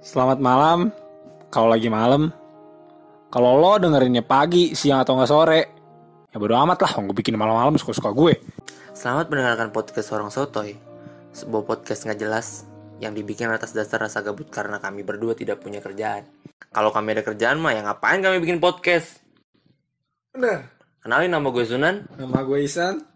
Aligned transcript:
Selamat 0.00 0.40
malam. 0.40 0.88
Kalau 1.52 1.68
lagi 1.68 1.92
malam. 1.92 2.32
Kalau 3.30 3.60
lo 3.60 3.76
dengerinnya 3.76 4.24
pagi, 4.24 4.74
siang 4.74 5.04
atau 5.04 5.14
nggak 5.14 5.30
sore, 5.30 5.60
ya 6.32 6.36
bodo 6.40 6.56
amat 6.56 6.82
lah. 6.82 6.92
Gue 7.04 7.14
bikin 7.14 7.38
malam-malam 7.38 7.78
suka-suka 7.78 8.10
gue. 8.10 8.34
Selamat 8.90 9.30
mendengarkan 9.30 9.70
podcast 9.70 10.10
Orang 10.10 10.34
Sotoy 10.34 10.74
Sebuah 11.30 11.62
podcast 11.62 12.04
nggak 12.04 12.20
jelas 12.20 12.66
yang 12.98 13.14
dibikin 13.14 13.48
atas 13.48 13.70
dasar 13.70 14.02
rasa 14.02 14.20
gabut 14.20 14.50
karena 14.50 14.82
kami 14.82 15.06
berdua 15.06 15.32
tidak 15.32 15.62
punya 15.62 15.78
kerjaan 15.80 16.26
Kalau 16.74 16.90
kami 16.90 17.16
ada 17.16 17.22
kerjaan 17.24 17.62
mah 17.62 17.72
ya 17.72 17.86
ngapain 17.86 18.20
kami 18.20 18.42
bikin 18.42 18.58
podcast 18.58 19.22
Bener. 20.34 20.68
Kenalin 21.00 21.32
nama 21.32 21.48
gue 21.48 21.64
Sunan 21.64 22.04
Nama 22.18 22.38
gue 22.44 22.58
Isan. 22.60 23.08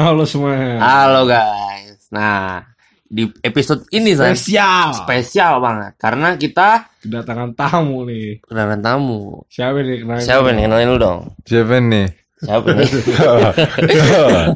Halo 0.00 0.24
semua. 0.24 0.56
Halo 0.80 1.28
guys 1.28 2.08
Nah 2.08 2.64
di 3.04 3.28
episode 3.44 3.84
ini 3.92 4.16
San 4.16 4.32
Spesial. 4.32 4.96
Spesial 4.96 5.60
banget 5.60 5.92
Karena 6.00 6.40
kita 6.40 6.88
Kedatangan 7.04 7.52
tamu 7.52 8.08
nih. 8.08 8.40
kedatangan 8.40 8.80
tamu 8.80 9.44
Siapa 9.52 9.84
nih? 9.84 10.00
Kenalin 10.00 10.24
Siapa 10.24 10.48
nih? 10.56 10.62
Kenalin 10.64 10.88
lu 10.88 10.96
dong 10.96 11.20
Siapa 11.44 11.76
nih? 11.84 12.06
Siapa 12.40 12.68
nih? 12.72 12.88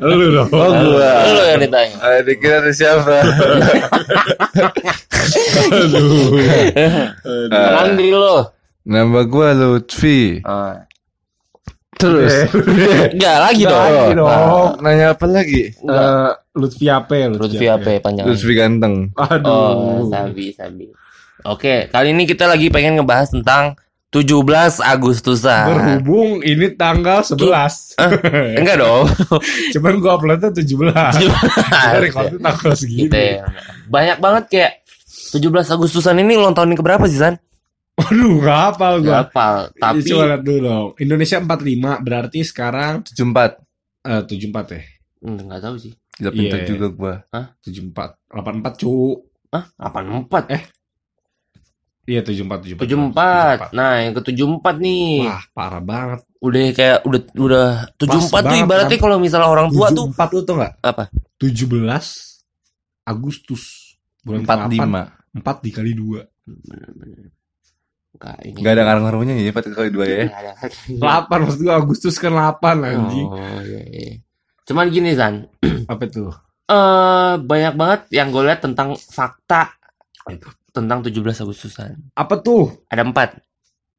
Lu 0.08 0.26
dong. 0.32 0.48
Oh 0.48 0.70
gua. 0.72 1.12
lu 1.28 1.42
yang 1.44 1.60
ditanya 1.60 1.96
Ah, 2.00 2.24
dikira 2.24 2.64
ada 2.64 2.72
siapa? 2.72 3.12
Aduh. 5.76 6.40
Kenalin 7.52 7.94
diri 8.00 8.16
lu 8.16 8.48
Nama 8.84 9.20
gua 9.24 9.52
Lutfi. 9.52 10.40
Ah. 10.40 10.88
Terus 12.04 12.32
Enggak 13.16 13.36
lagi 13.40 13.62
Nggak 13.64 13.72
dong 13.72 13.80
lagi 13.96 14.12
dong. 14.12 14.28
Oh, 14.28 14.68
nanya 14.78 15.06
apa 15.12 15.24
lagi? 15.24 15.72
Eh, 15.72 16.30
Lutfi 16.52 16.84
ya? 16.84 17.00
Lutfi 17.32 17.66
apa 17.66 17.88
ya 17.88 17.98
panjang 17.98 18.24
Lutfi 18.28 18.52
ganteng. 18.52 18.94
Aduh. 19.16 19.48
Oh, 19.48 20.00
sabi, 20.06 20.52
sabi. 20.52 20.92
Oke, 21.44 21.88
kali 21.88 22.12
ini 22.12 22.24
kita 22.24 22.44
lagi 22.44 22.68
pengen 22.68 22.96
ngebahas 22.96 23.32
tentang 23.32 23.76
17 24.12 24.78
Agustusan. 24.78 25.66
Berhubung 25.66 26.38
ini 26.40 26.70
tanggal 26.70 27.26
11. 27.26 27.98
Enggak 28.62 28.76
dong. 28.78 29.10
Cuman 29.74 29.92
gua 29.98 30.14
uploadnya 30.14 30.54
17. 30.54 30.62
Kita 31.18 31.40
recordnya 31.98 32.38
tanggal 32.38 32.72
Gitu 32.72 32.78
segini. 32.78 33.10
ya. 33.10 33.42
Banyak 33.90 34.18
banget 34.22 34.44
kayak 34.46 34.72
17 35.34 35.42
Agustusan 35.66 36.14
ini 36.16 36.38
ulang 36.38 36.54
tahun 36.54 36.70
yang 36.70 36.80
keberapa 36.80 37.10
sih, 37.10 37.18
San? 37.18 37.42
Aduh, 37.94 38.42
gak 38.42 38.58
hafal 38.74 38.94
gua. 39.00 39.22
Berapa? 39.22 39.46
Tapi 39.70 39.98
Coba 40.02 40.24
lihat 40.34 40.42
dulu 40.42 40.58
dong. 40.60 40.88
Indonesia 40.98 41.38
45 41.38 42.02
berarti 42.02 42.40
sekarang 42.42 42.92
74. 43.06 43.62
eh 44.04 44.20
74 44.26 44.74
ya. 44.74 44.82
Hmm, 45.24 45.38
enggak 45.46 45.60
tahu 45.62 45.76
sih. 45.78 45.92
Gila 46.14 46.30
pintar 46.30 46.58
Iya. 46.62 46.68
juga 46.68 46.86
gua. 46.90 47.14
74. 47.62 48.18
84 48.28 48.74
cu. 48.82 48.94
Hah? 49.50 49.64
84? 49.78 50.44
Eh, 50.50 50.62
Iya 52.04 52.20
74 52.20 52.76
74. 52.84 53.72
Nah, 53.72 54.04
yang 54.04 54.12
ke-74 54.12 54.76
nih. 54.76 55.24
Wah, 55.24 55.42
parah 55.56 55.80
banget. 55.80 56.20
Udah 56.36 56.62
kayak 56.76 56.98
udah 57.08 57.20
udah 57.32 57.66
74 57.96 58.44
tuh 58.44 58.56
ibaratnya 58.60 58.98
kan? 59.00 59.04
kalau 59.08 59.16
misalnya 59.16 59.48
orang 59.48 59.72
tua 59.72 59.88
tuh 59.88 60.12
74 60.12 60.34
lu 60.36 60.40
tau 60.44 60.54
gak? 60.60 60.72
apa? 60.84 61.04
17 61.40 62.44
Agustus. 63.08 63.96
Bulan 64.20 64.44
45. 64.44 65.40
4 65.40 65.64
dikali 65.64 65.92
2. 65.96 66.20
Bener-bener. 66.44 67.32
Enggak 68.14 68.36
ini. 68.42 68.56
Enggak 68.62 68.72
ada 68.78 68.82
ngaruh-ngaruhnya 68.86 69.34
ya, 69.36 69.50
4 69.50 69.74
kali 69.74 69.90
2 69.90 70.06
ya. 70.06 70.24
Nggak 70.30 70.40
ada. 70.40 70.52
8 71.28 71.42
maksud 71.42 71.60
gua 71.60 71.74
Agustus 71.76 72.14
kan 72.16 72.32
8 72.32 72.62
anjing. 72.80 73.26
Oh, 73.26 73.60
iya, 73.60 73.82
iya. 73.84 74.14
Cuman 74.64 74.88
gini, 74.88 75.12
San. 75.12 75.50
Apa 75.92 76.04
tuh? 76.06 76.30
eh 76.64 77.32
banyak 77.36 77.76
banget 77.76 78.00
yang 78.08 78.32
gue 78.32 78.40
lihat 78.40 78.64
tentang 78.64 78.96
fakta 78.96 79.76
tentang 80.72 81.04
17 81.04 81.12
Agustusan. 81.44 82.08
Apa 82.16 82.40
tuh? 82.40 82.88
Ada 82.88 83.04
empat, 83.04 83.36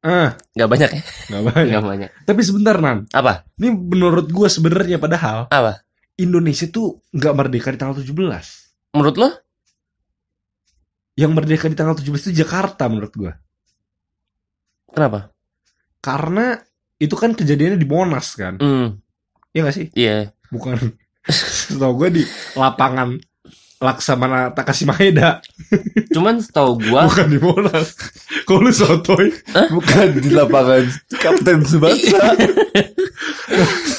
Eh, 0.02 0.28
nggak 0.52 0.70
banyak 0.70 0.90
ya? 0.90 1.02
gak 1.30 1.42
banyak. 1.46 1.66
Nggak 1.70 1.84
banyak. 1.86 2.10
Tapi 2.26 2.40
sebentar 2.42 2.74
Nan, 2.78 3.06
Apa? 3.10 3.46
ini 3.56 3.70
menurut 3.70 4.26
gua 4.30 4.46
sebenarnya 4.46 4.98
padahal 4.98 5.46
Apa? 5.46 5.82
Indonesia 6.16 6.66
tuh 6.66 7.06
nggak 7.10 7.34
merdeka 7.34 7.70
di 7.70 7.78
tanggal 7.78 7.96
17. 8.02 8.10
Menurut 8.94 9.14
lo? 9.14 9.30
Yang 11.14 11.30
merdeka 11.32 11.66
di 11.66 11.76
tanggal 11.78 11.96
17 11.96 12.28
itu 12.28 12.42
Jakarta 12.42 12.90
menurut 12.90 13.14
gua. 13.14 13.32
Kenapa? 14.96 15.28
Karena 16.00 16.56
itu 16.96 17.12
kan 17.12 17.36
kejadiannya 17.36 17.76
di 17.76 17.84
Monas 17.84 18.32
kan. 18.32 18.56
Hmm, 18.56 18.96
Iya 19.52 19.60
gak 19.62 19.76
sih? 19.76 19.86
iya. 19.92 20.32
Bukan. 20.48 20.96
Setahu 21.68 21.92
gua 21.94 22.08
di 22.08 22.24
lapangan 22.54 23.20
Laksamana 23.76 24.56
Takashimaheda, 24.56 25.44
Cuman 26.08 26.40
setahu 26.40 26.80
gua, 26.80 27.04
bukan 27.12 27.28
di 27.28 27.36
Monas. 27.36 27.92
Kok 28.48 28.56
lu 28.56 28.72
sotoy? 28.72 29.28
Bukan 29.52 30.16
di 30.16 30.32
lapangan 30.32 30.80
Kapten 31.12 31.60
Subasa. 31.60 32.32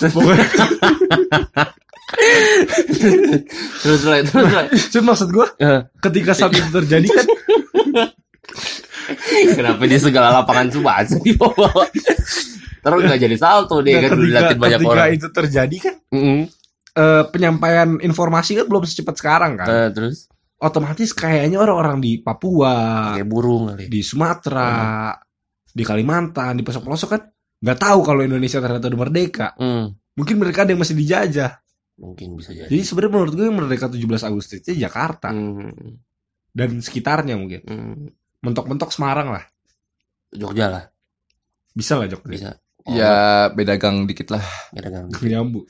Pokoknya, 0.09 0.45
terus 3.83 4.01
lah, 4.03 4.17
terus 4.23 4.49
lah. 4.49 4.65
Cuma 4.89 5.13
maksud 5.13 5.29
gua 5.29 5.47
Eh, 5.57 5.79
ketika 6.01 6.31
saat 6.33 6.53
itu 6.53 6.69
terjadi 6.71 7.07
kan 7.07 7.25
Kenapa 9.53 9.81
dia 9.83 9.99
segala 9.99 10.31
lapangan 10.33 10.67
Subasa 10.69 11.17
dibawa? 11.17 11.69
Terus 12.77 12.99
nggak 13.03 13.19
jadi 13.19 13.35
salto 13.35 13.79
dia 13.79 13.99
kan 13.99 14.11
ketika, 14.11 14.17
diliatin 14.17 14.57
banyak 14.57 14.79
orang. 14.81 15.09
itu 15.11 15.27
terjadi 15.27 15.77
kan 15.81 15.95
Mm-mm. 16.09 16.39
eh, 16.93 17.23
penyampaian 17.27 17.99
informasi 17.99 18.55
kan 18.55 18.65
belum 18.65 18.83
secepat 18.83 19.15
sekarang 19.15 19.51
kan. 19.55 19.67
Eh, 19.67 19.89
terus 19.91 20.31
Otomatis 20.57 21.11
kayaknya 21.11 21.59
orang-orang 21.59 21.99
di 21.99 22.17
Papua, 22.17 23.13
kayak 23.13 23.27
burung 23.27 23.69
kali. 23.69 23.85
di 23.87 24.01
Sumatera, 24.01 25.13
di 25.69 25.83
Kalimantan, 25.83 26.57
di 26.57 26.65
pelosok-pelosok 26.65 27.09
kan 27.11 27.21
nggak 27.57 27.77
tahu 27.79 27.99
kalau 28.01 28.21
Indonesia 28.21 28.57
ternyata 28.57 28.87
udah 28.87 28.99
merdeka. 28.99 29.47
Hmm, 29.53 29.93
Mungkin 30.17 30.35
mereka 30.35 30.65
ada 30.65 30.73
yang 30.73 30.81
masih 30.81 30.97
dijajah. 30.97 31.61
mungkin 31.95 32.33
bisa 32.33 32.53
jadi. 32.53 32.65
Jadi 32.67 32.81
sebenarnya 32.81 33.11
menurut 33.11 33.33
gue 33.33 33.45
yang 33.45 33.57
merdeka 33.57 33.85
17 33.85 34.01
Agustus 34.23 34.57
itu 34.59 34.73
Jakarta 34.75 35.29
Hmm, 35.29 35.97
dan 36.49 36.69
sekitarnya 36.77 37.37
mungkin. 37.37 37.61
hmm. 37.61 38.16
Mentok-mentok 38.45 38.93
Semarang 38.93 39.33
lah. 39.33 39.43
Jogja 40.35 40.67
lah, 40.67 40.83
Bisa 41.71 41.95
lah 41.95 42.07
Jogja. 42.11 42.27
bisa. 42.27 42.49
Ya 42.87 43.47
beda 43.51 43.75
gang 43.75 44.07
dikit 44.07 44.31
lah. 44.31 44.43
Ada 44.71 44.87
gang. 44.91 45.07
Nyambung. 45.11 45.67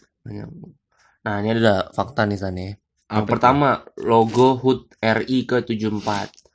Nah 1.25 1.35
ini 1.41 1.49
ada 1.57 1.89
fakta 1.89 2.29
nih 2.29 2.37
San 2.37 2.57
ya. 2.57 2.77
Yang 3.07 3.23
Apa 3.23 3.29
pertama 3.31 3.69
logo 4.03 4.59
HUT 4.59 4.99
RI 4.99 5.47
ke-74 5.47 6.07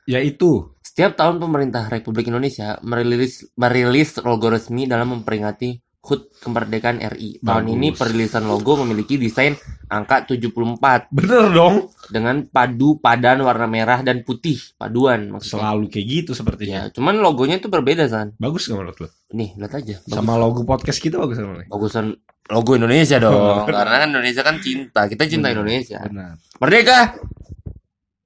Yaitu 0.05 0.77
Setiap 0.85 1.17
tahun 1.17 1.41
pemerintah 1.41 1.89
Republik 1.89 2.29
Indonesia 2.29 2.77
merilis 2.85 3.49
merilis 3.57 4.21
logo 4.21 4.53
resmi 4.53 4.85
dalam 4.85 5.17
memperingati 5.17 5.73
HUT 6.03 6.35
kemerdekaan 6.35 6.99
RI. 7.15 7.39
Tahun 7.39 7.63
Bagus. 7.63 7.73
ini 7.73 7.87
perilisan 7.89 8.43
logo 8.43 8.75
memiliki 8.75 9.15
desain 9.15 9.55
angka 9.87 10.27
74 10.27 11.07
bener 11.09 11.47
dong. 11.49 11.75
dengan 12.11 12.43
padu 12.43 12.99
padan 12.99 13.39
warna 13.39 13.63
merah 13.65 14.03
dan 14.03 14.19
putih 14.21 14.59
paduan 14.75 15.31
maksudnya. 15.31 15.63
Selalu 15.63 15.85
kayak 15.87 16.05
gitu 16.05 16.31
Ya, 16.31 16.37
sepertinya. 16.37 16.79
cuman 16.91 17.15
logonya 17.17 17.55
itu 17.55 17.71
berbeda 17.71 18.03
San. 18.05 18.35
Bagus 18.35 18.67
gak 18.67 18.75
menurut 18.75 18.99
lo? 18.99 19.07
Nih, 19.31 19.55
lihat 19.55 19.73
aja. 19.73 19.95
Bagus. 19.97 20.11
Sama 20.11 20.35
logo 20.35 20.61
podcast 20.63 20.99
kita 20.99 21.15
bagus 21.15 21.39
sama 21.39 21.63
bagusan 21.63 22.05
logo 22.45 22.71
Indonesia 22.75 23.17
dong. 23.17 23.63
Karena 23.71 23.97
kan 23.97 24.09
Indonesia 24.11 24.43
kan 24.43 24.59
cinta. 24.59 25.07
Kita 25.07 25.23
cinta 25.23 25.47
Benar. 25.47 25.55
Indonesia. 25.55 25.99
Benar. 26.03 26.31
Merdeka. 26.59 26.99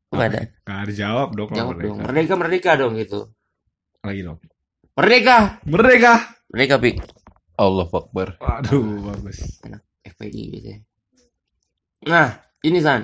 Enggak 0.10 0.28
ada. 0.28 0.42
Gak 0.64 0.78
ada 0.82 0.94
jawab 0.96 1.30
dong. 1.32 1.50
Jawab 1.54 1.76
mereka. 1.78 1.86
dong. 1.86 1.98
Merdeka, 2.02 2.34
merdeka 2.34 2.72
dong 2.74 2.94
gitu. 2.98 3.20
Lagi 4.02 4.22
dong. 4.26 4.38
Merdeka. 4.96 5.38
Merdeka. 5.62 6.14
Merdeka, 6.50 6.76
Pik. 6.82 6.98
Allah 7.58 7.90
Akbar. 7.90 8.38
Waduh, 8.38 8.86
bagus. 9.04 9.60
FPI 10.06 10.44
biasanya. 10.54 10.80
Nah, 12.06 12.30
ini 12.62 12.80
San. 12.80 13.04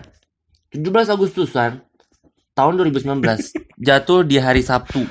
17 0.70 0.82
Agustusan 1.10 1.82
tahun 2.52 2.74
2019 2.80 3.22
jatuh 3.88 4.22
di 4.22 4.38
hari 4.38 4.62
Sabtu. 4.62 5.04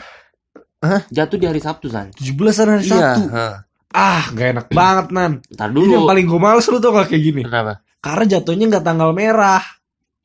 Hah? 0.78 1.06
Jatuh 1.06 1.38
di 1.38 1.46
hari 1.46 1.58
Sabtu, 1.58 1.86
San. 1.86 2.10
17-an 2.12 2.68
hari 2.68 2.82
Iya, 2.82 2.90
Sabtu. 2.90 3.22
ha. 3.30 3.46
Ah, 3.92 4.24
gak 4.32 4.48
enak 4.50 4.66
banget, 4.72 5.06
Nan. 5.12 5.32
Ntar 5.46 5.68
Ini 5.68 5.78
yang 5.84 6.02
dulu. 6.02 6.08
paling 6.08 6.26
gue 6.26 6.40
males 6.40 6.66
lu 6.66 6.78
tau 6.78 6.90
gak 6.92 7.06
kayak 7.06 7.22
gini. 7.22 7.42
Kenapa? 7.44 7.84
Karena 7.98 8.24
jatuhnya 8.26 8.66
gak 8.72 8.82
tanggal 8.82 9.10
merah. 9.12 9.62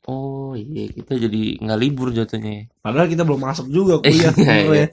Oh, 0.08 0.56
iya, 0.56 0.88
kita 0.88 1.20
jadi 1.20 1.60
nggak 1.60 1.80
libur 1.84 2.16
jatuhnya. 2.16 2.72
Padahal 2.80 3.12
kita 3.12 3.22
belum 3.22 3.44
masuk 3.44 3.68
juga 3.68 3.94
kuliah. 4.02 4.14
Iya, 4.16 4.30
sebenarnya. 4.32 4.72
iya. 4.72 4.88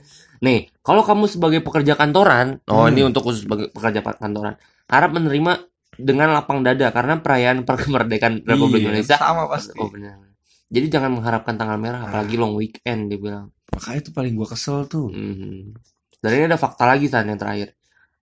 Nih, 0.44 0.68
kalau 0.78 1.00
kamu 1.00 1.24
sebagai 1.24 1.60
pekerja 1.60 1.94
kantoran, 1.94 2.60
oh 2.66 2.84
Hmm. 2.84 2.92
ini 2.92 3.00
untuk 3.02 3.24
khusus 3.24 3.42
sebagai 3.42 3.72
pekerja 3.72 4.04
kantoran, 4.04 4.60
harap 4.84 5.10
menerima 5.10 5.52
dengan 5.96 6.28
lapang 6.30 6.60
dada 6.60 6.90
karena 6.90 7.16
perayaan 7.16 7.64
kemerdekaan 7.88 8.44
Republik 8.44 8.82
Iya, 8.82 8.92
Indonesia. 8.92 9.16
Sama 9.16 9.48
pasti. 9.48 9.78
Oh 9.78 9.88
benar. 9.88 10.20
Jadi 10.68 10.86
jangan 10.90 11.10
mengharapkan 11.12 11.54
tanggal 11.54 11.78
merah, 11.78 12.04
apalagi 12.04 12.34
long 12.34 12.52
weekend 12.52 13.08
dia 13.08 13.16
bilang. 13.16 13.54
Makanya 13.70 13.98
itu 14.00 14.10
paling 14.10 14.34
gue 14.34 14.44
kesel 14.44 14.84
tuh. 14.84 15.08
Mhm. 15.08 15.74
Dan 16.18 16.30
ini 16.30 16.44
ada 16.46 16.56
fakta 16.56 16.84
lagi 16.84 17.06
San 17.06 17.24
yang 17.24 17.36
terakhir. 17.36 17.72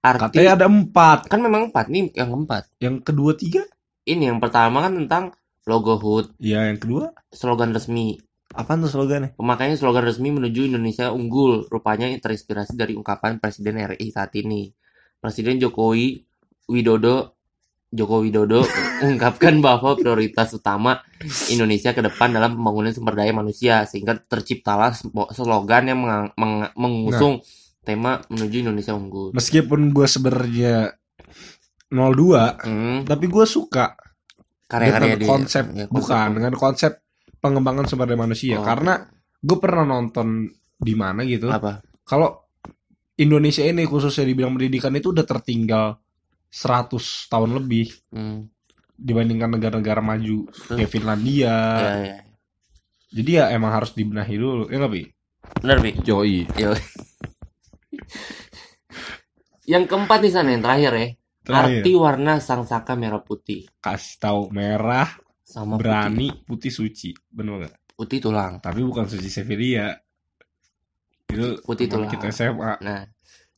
arti 0.01 0.35
Katanya 0.35 0.59
ada 0.59 0.67
empat. 0.67 1.31
kan 1.31 1.39
memang 1.39 1.71
empat 1.71 1.87
nih 1.87 2.11
yang 2.13 2.29
keempat. 2.29 2.63
Yang 2.77 2.95
kedua 3.05 3.33
tiga? 3.35 3.63
Ini 4.03 4.29
yang 4.29 4.39
pertama 4.39 4.83
kan 4.83 4.99
tentang 4.99 5.31
logo 5.63 5.95
HUT, 5.95 6.35
Ya, 6.37 6.67
yang 6.67 6.77
kedua. 6.77 7.15
slogan 7.31 7.71
resmi. 7.71 8.19
Apaan 8.53 8.81
tuh 8.81 8.91
slogannya? 8.91 9.33
Pemakaian 9.33 9.73
slogan 9.75 10.03
resmi 10.03 10.29
menuju 10.29 10.67
Indonesia 10.67 11.09
unggul, 11.09 11.65
rupanya 11.67 12.13
terinspirasi 12.15 12.75
dari 12.75 12.93
ungkapan 12.93 13.37
Presiden 13.37 13.81
RI 13.89 14.09
saat 14.09 14.33
ini. 14.35 14.69
Presiden 15.19 15.57
Jokowi 15.57 16.21
Widodo 16.67 17.33
Joko 17.89 18.21
Widodo 18.21 18.65
mengungkapkan 19.01 19.61
bahwa 19.61 19.93
prioritas 19.95 20.51
utama 20.51 21.05
Indonesia 21.47 21.93
ke 21.93 22.01
depan 22.01 22.29
dalam 22.31 22.57
pembangunan 22.57 22.89
sumber 22.89 23.15
daya 23.15 23.31
manusia 23.31 23.85
sehingga 23.85 24.17
terciptalah 24.17 24.97
slogan 25.31 25.85
yang 25.87 25.99
mengang- 25.99 26.33
meng- 26.35 26.73
mengusung 26.75 27.45
tema 27.81 28.25
menuju 28.27 28.65
Indonesia 28.65 28.93
unggul. 28.93 29.33
Meskipun 29.33 29.93
gue 29.93 30.07
sebenarnya 30.07 30.97
02, 31.89 32.65
Hmm, 32.65 32.99
tapi 33.05 33.29
gue 33.29 33.45
suka 33.45 33.93
karya-karya 34.65 35.13
dengan 35.13 35.19
dia. 35.19 35.29
konsep, 35.29 35.65
Ya, 35.71 35.85
bukan 35.87 36.29
dengan 36.33 36.55
konsep 36.55 36.93
pengembangan 37.43 37.91
sumber 37.91 38.07
daya 38.07 38.23
manusia. 38.23 38.63
Oh. 38.63 38.65
Karena 38.65 39.03
gue 39.43 39.59
pernah 39.59 39.83
nonton 39.83 40.47
di 40.79 40.95
mana 40.95 41.27
gitu. 41.27 41.51
apa? 41.51 41.83
Kalau 42.07 42.39
Indonesia 43.19 43.67
ini 43.67 43.83
khususnya 43.83 44.23
di 44.23 44.33
bidang 44.33 44.55
pendidikan 44.55 44.95
itu 44.95 45.11
udah 45.11 45.27
tertinggal 45.27 45.99
100 46.49 46.95
tahun 47.29 47.51
lebih 47.59 47.87
Hmm, 48.15 48.47
dibandingkan 48.95 49.59
negara-negara 49.59 49.99
maju 50.01 50.47
kayak 50.71 50.91
Finlandia. 50.91 51.55
ya, 51.83 51.93
ya. 52.07 52.19
Jadi 53.13 53.31
ya 53.37 53.45
emang 53.53 53.77
harus 53.77 53.93
dibenahi 53.93 54.35
dulu, 54.39 54.73
ya 54.73 54.81
nggak 54.81 54.93
Bi? 54.93 55.03
Benar, 55.61 55.79
Bi. 55.85 55.91
Joy. 56.01 56.49
Yang 59.63 59.85
keempat 59.87 60.19
nih 60.23 60.33
sana 60.33 60.49
yang 60.51 60.65
terakhir 60.65 60.93
ya. 60.95 61.09
Arti 61.43 61.93
warna 61.99 62.39
sang 62.39 62.63
saka 62.63 62.95
merah 62.95 63.19
putih 63.19 63.67
kasih 63.83 64.15
tahu 64.23 64.43
merah, 64.55 65.11
sama 65.53 65.77
berani, 65.77 66.33
putih 66.43 66.73
suci, 66.73 67.13
bener 67.29 67.61
nggak? 67.61 67.75
putih, 67.77 67.95
putih 67.95 68.19
tulang. 68.23 68.57
Tapi 68.59 68.81
bukan 68.81 69.05
suci 69.05 69.29
Sevilla. 69.29 69.93
Itu 71.29 71.61
Putih 71.63 71.87
tulang. 71.87 72.09
kita 72.09 72.29
SMA. 72.29 72.77
Nah, 72.79 73.05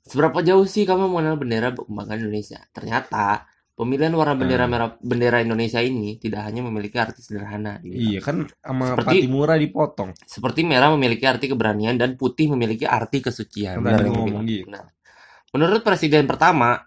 seberapa 0.01 0.39
jauh 0.41 0.63
sih 0.65 0.83
kamu 0.83 1.07
mengenal 1.07 1.35
bendera 1.35 1.71
kebanggaan 1.71 2.21
Indonesia? 2.21 2.63
Ternyata 2.69 3.47
pemilihan 3.73 4.11
warna 4.13 4.35
bendera 4.35 4.65
Hmm. 4.65 4.71
merah 4.71 4.89
bendera 4.97 5.39
Indonesia 5.41 5.79
ini 5.79 6.15
tidak 6.17 6.47
hanya 6.47 6.63
memiliki 6.63 6.95
arti 6.97 7.19
sederhana. 7.19 7.79
gitu. 7.81 7.95
Iya 7.95 8.21
kan 8.21 8.47
sama 8.57 8.95
Seperti- 8.95 9.23
Patimura 9.23 9.55
dipotong. 9.55 10.11
Seperti 10.21 10.61
merah 10.63 10.91
memiliki 10.91 11.25
arti 11.25 11.47
keberanian 11.47 11.95
dan 11.95 12.15
putih 12.15 12.47
memiliki 12.49 12.87
arti 12.87 13.19
kesucian. 13.19 13.79
Benar 13.79 14.07
ngomong 14.07 14.43
bilang. 14.43 14.47
gitu. 14.47 14.71
Nah, 14.71 14.87
menurut 15.51 15.83
presiden 15.83 16.27
pertama 16.27 16.79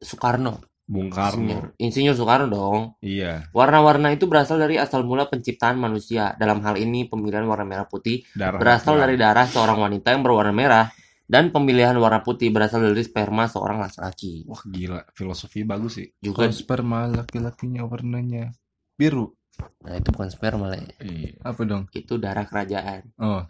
Soekarno, 0.00 0.58
Bung 0.92 1.08
Karno. 1.08 1.72
Insinyur 1.80 2.12
Soekarno 2.12 2.52
dong. 2.52 2.80
Iya, 3.00 3.48
Warna-warna 3.56 4.12
itu 4.12 4.28
berasal 4.28 4.60
dari 4.60 4.76
asal 4.76 5.08
mula 5.08 5.24
penciptaan 5.24 5.80
manusia. 5.80 6.36
Dalam 6.36 6.60
hal 6.60 6.76
ini, 6.76 7.08
pemilihan 7.08 7.48
warna 7.48 7.64
merah 7.64 7.88
putih 7.88 8.20
darah. 8.36 8.60
berasal 8.60 9.00
darah. 9.00 9.08
dari 9.08 9.16
darah 9.16 9.46
seorang 9.48 9.80
wanita 9.80 10.12
yang 10.12 10.20
berwarna 10.20 10.52
merah 10.52 10.86
dan 11.24 11.48
pemilihan 11.48 11.96
warna 11.96 12.20
putih 12.20 12.52
berasal 12.52 12.84
dari 12.84 13.00
sperma 13.00 13.48
seorang 13.48 13.80
laki-laki. 13.80 14.44
Wah 14.44 14.60
gila, 14.68 15.00
filosofi 15.16 15.64
bagus 15.64 15.96
sih. 15.96 16.12
Juga 16.20 16.44
Kalau 16.44 16.52
sperma 16.52 17.08
laki-lakinya 17.08 17.88
warnanya 17.88 18.52
biru. 18.92 19.32
nah 19.80 19.96
itu 19.96 20.12
bukan 20.12 20.28
sperma 20.28 20.68
lah 20.68 20.80
ya. 20.80 20.92
Iya. 21.00 21.40
Apa 21.40 21.64
dong? 21.64 21.88
Itu 21.96 22.20
darah 22.20 22.44
kerajaan. 22.44 23.16
Oh, 23.16 23.48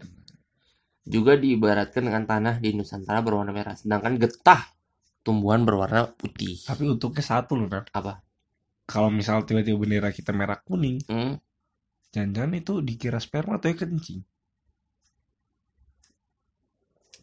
Juga 1.03 1.35
diibaratkan 1.35 2.07
dengan 2.07 2.23
tanah 2.23 2.63
di 2.63 2.71
Nusantara 2.71 3.19
berwarna 3.19 3.51
merah, 3.51 3.75
sedangkan 3.75 4.15
getah 4.15 4.63
tumbuhan 5.23 5.63
berwarna 5.63 6.11
putih. 6.13 6.59
Tapi 6.61 6.85
untuknya 6.85 7.23
satu 7.23 7.55
loh, 7.55 7.71
Nan. 7.71 7.87
Apa? 7.89 8.19
Kalau 8.83 9.07
misal 9.07 9.47
tiba-tiba 9.47 9.79
bendera 9.79 10.11
kita 10.11 10.35
merah 10.35 10.59
kuning, 10.59 10.99
Hmm? 11.07 11.39
jangan-jangan 12.11 12.53
itu 12.53 12.73
dikira 12.83 13.17
sperma 13.17 13.57
atau 13.57 13.71
ya 13.71 13.75
kencing. 13.79 14.21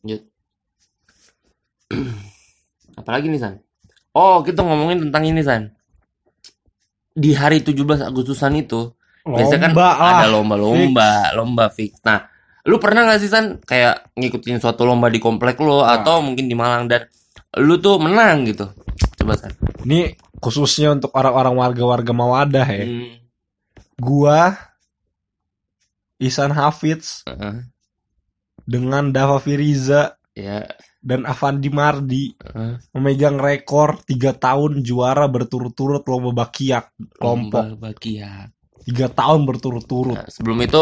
Lanjut. 0.02 0.22
Apalagi 3.00 3.26
nih 3.28 3.40
San? 3.40 3.54
Oh, 4.10 4.42
kita 4.42 4.64
ngomongin 4.64 5.06
tentang 5.08 5.22
ini 5.28 5.42
San. 5.44 5.70
Di 7.12 7.36
hari 7.36 7.60
17 7.60 7.76
Agustusan 8.00 8.54
itu 8.56 8.90
Biasanya 9.20 9.68
kan 9.68 9.72
Lomba 9.76 9.88
ada 10.00 10.26
lomba-lomba, 10.32 11.10
lomba 11.36 11.64
fix. 11.68 12.00
Nah, 12.08 12.24
lu 12.64 12.80
pernah 12.80 13.04
gak 13.04 13.20
sih 13.20 13.28
San 13.28 13.60
kayak 13.60 14.16
ngikutin 14.16 14.56
suatu 14.58 14.88
lomba 14.88 15.12
di 15.12 15.20
komplek 15.20 15.60
lu 15.60 15.84
Nah. 15.84 16.00
atau 16.00 16.24
mungkin 16.24 16.48
di 16.48 16.56
Malang 16.56 16.88
dan 16.88 17.04
lu 17.58 17.74
tuh 17.76 17.98
menang 17.98 18.46
gitu? 18.46 18.70
Coba 19.16 19.34
San. 19.34 19.50
Ini 19.82 20.14
khususnya 20.38 20.94
untuk 20.94 21.10
orang-orang 21.12 21.54
warga-warga 21.56 22.12
Mawadah 22.12 22.68
ya. 22.68 22.86
Hmm. 22.86 23.18
Gua 23.96 24.54
Isan 26.16 26.52
Hafiz 26.52 27.24
Heeh. 27.24 27.64
dengan 28.62 29.08
Dava 29.10 29.40
Firiza 29.40 30.14
Ya. 30.30 30.62
dan 31.02 31.26
Avandi 31.26 31.68
Mardi 31.68 32.30
heeh. 32.32 32.78
memegang 32.94 33.34
rekor 33.36 33.98
tiga 34.06 34.30
tahun 34.30 34.80
juara 34.80 35.26
berturut-turut 35.26 36.06
lomba 36.06 36.46
bakiak 36.46 36.94
kelompok 37.18 37.64
Lomba 37.66 37.90
bakia. 37.90 38.46
tiga 38.86 39.10
tahun 39.10 39.42
berturut-turut 39.44 40.16
Nah, 40.16 40.28
sebelum 40.30 40.60
itu 40.62 40.80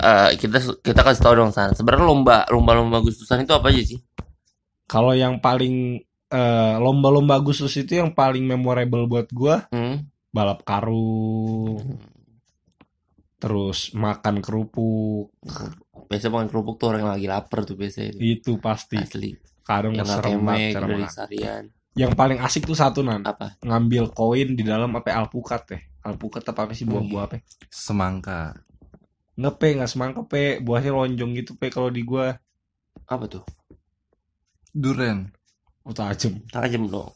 eh, 0.00 0.34
kita 0.40 0.58
kita 0.80 1.00
kasih 1.02 1.22
tahu 1.22 1.34
dong 1.36 1.52
San. 1.52 1.76
Sebenarnya 1.76 2.06
lomba 2.08 2.36
lomba-lomba 2.48 2.98
Agustusan 2.98 3.44
itu 3.44 3.52
apa 3.52 3.68
aja 3.68 3.82
sih? 3.84 4.00
Kalau 4.86 5.12
yang 5.12 5.38
paling 5.38 6.00
eh, 6.26 6.74
lomba-lomba 6.78 7.38
Agustus 7.38 7.74
itu 7.76 7.98
yang 7.98 8.10
paling 8.10 8.42
memorable 8.42 9.06
buat 9.06 9.28
gua 9.30 9.66
Hmm. 9.70 10.06
balap 10.30 10.62
karung 10.62 11.98
terus 13.36 13.92
makan 13.92 14.40
kerupuk 14.40 15.30
Biasa 16.06 16.30
makan 16.30 16.46
kerupuk 16.46 16.78
tuh 16.78 16.94
orang 16.94 17.02
yang 17.02 17.12
lagi 17.18 17.26
lapar 17.26 17.66
tuh 17.66 17.74
biasanya. 17.74 18.14
itu. 18.14 18.18
itu 18.22 18.52
pasti 18.62 18.94
Asli. 18.96 19.34
kadang 19.62 19.92
Yang 19.92 20.06
nggak 20.06 20.18
serem 20.22 20.40
banget 20.46 20.70
yang 21.96 22.12
paling 22.12 22.38
asik 22.38 22.68
tuh 22.68 22.76
satu 22.76 23.00
nan 23.00 23.24
Apa? 23.24 23.56
ngambil 23.64 24.12
koin 24.12 24.52
di 24.54 24.62
dalam 24.62 24.92
apa 24.92 25.10
alpukat 25.10 25.62
teh 25.66 25.80
alpukat 26.04 26.44
apa, 26.44 26.68
apa 26.68 26.72
sih 26.76 26.84
buah-buah 26.86 27.22
apa 27.26 27.36
semangka. 27.66 28.54
nggak 29.36 29.54
pe 29.56 29.68
nggak 29.74 29.90
semangka 29.90 30.20
pe 30.24 30.60
buahnya 30.60 30.92
lonjong 30.92 31.32
gitu 31.34 31.56
pe 31.56 31.68
kalau 31.68 31.88
di 31.88 32.04
gua 32.04 32.36
Apa 33.04 33.24
tuh? 33.26 33.42
Duren. 34.76 35.18
oh 35.82 35.94
tajam 35.96 36.36
Tajam 36.52 36.84
dong. 36.86 37.10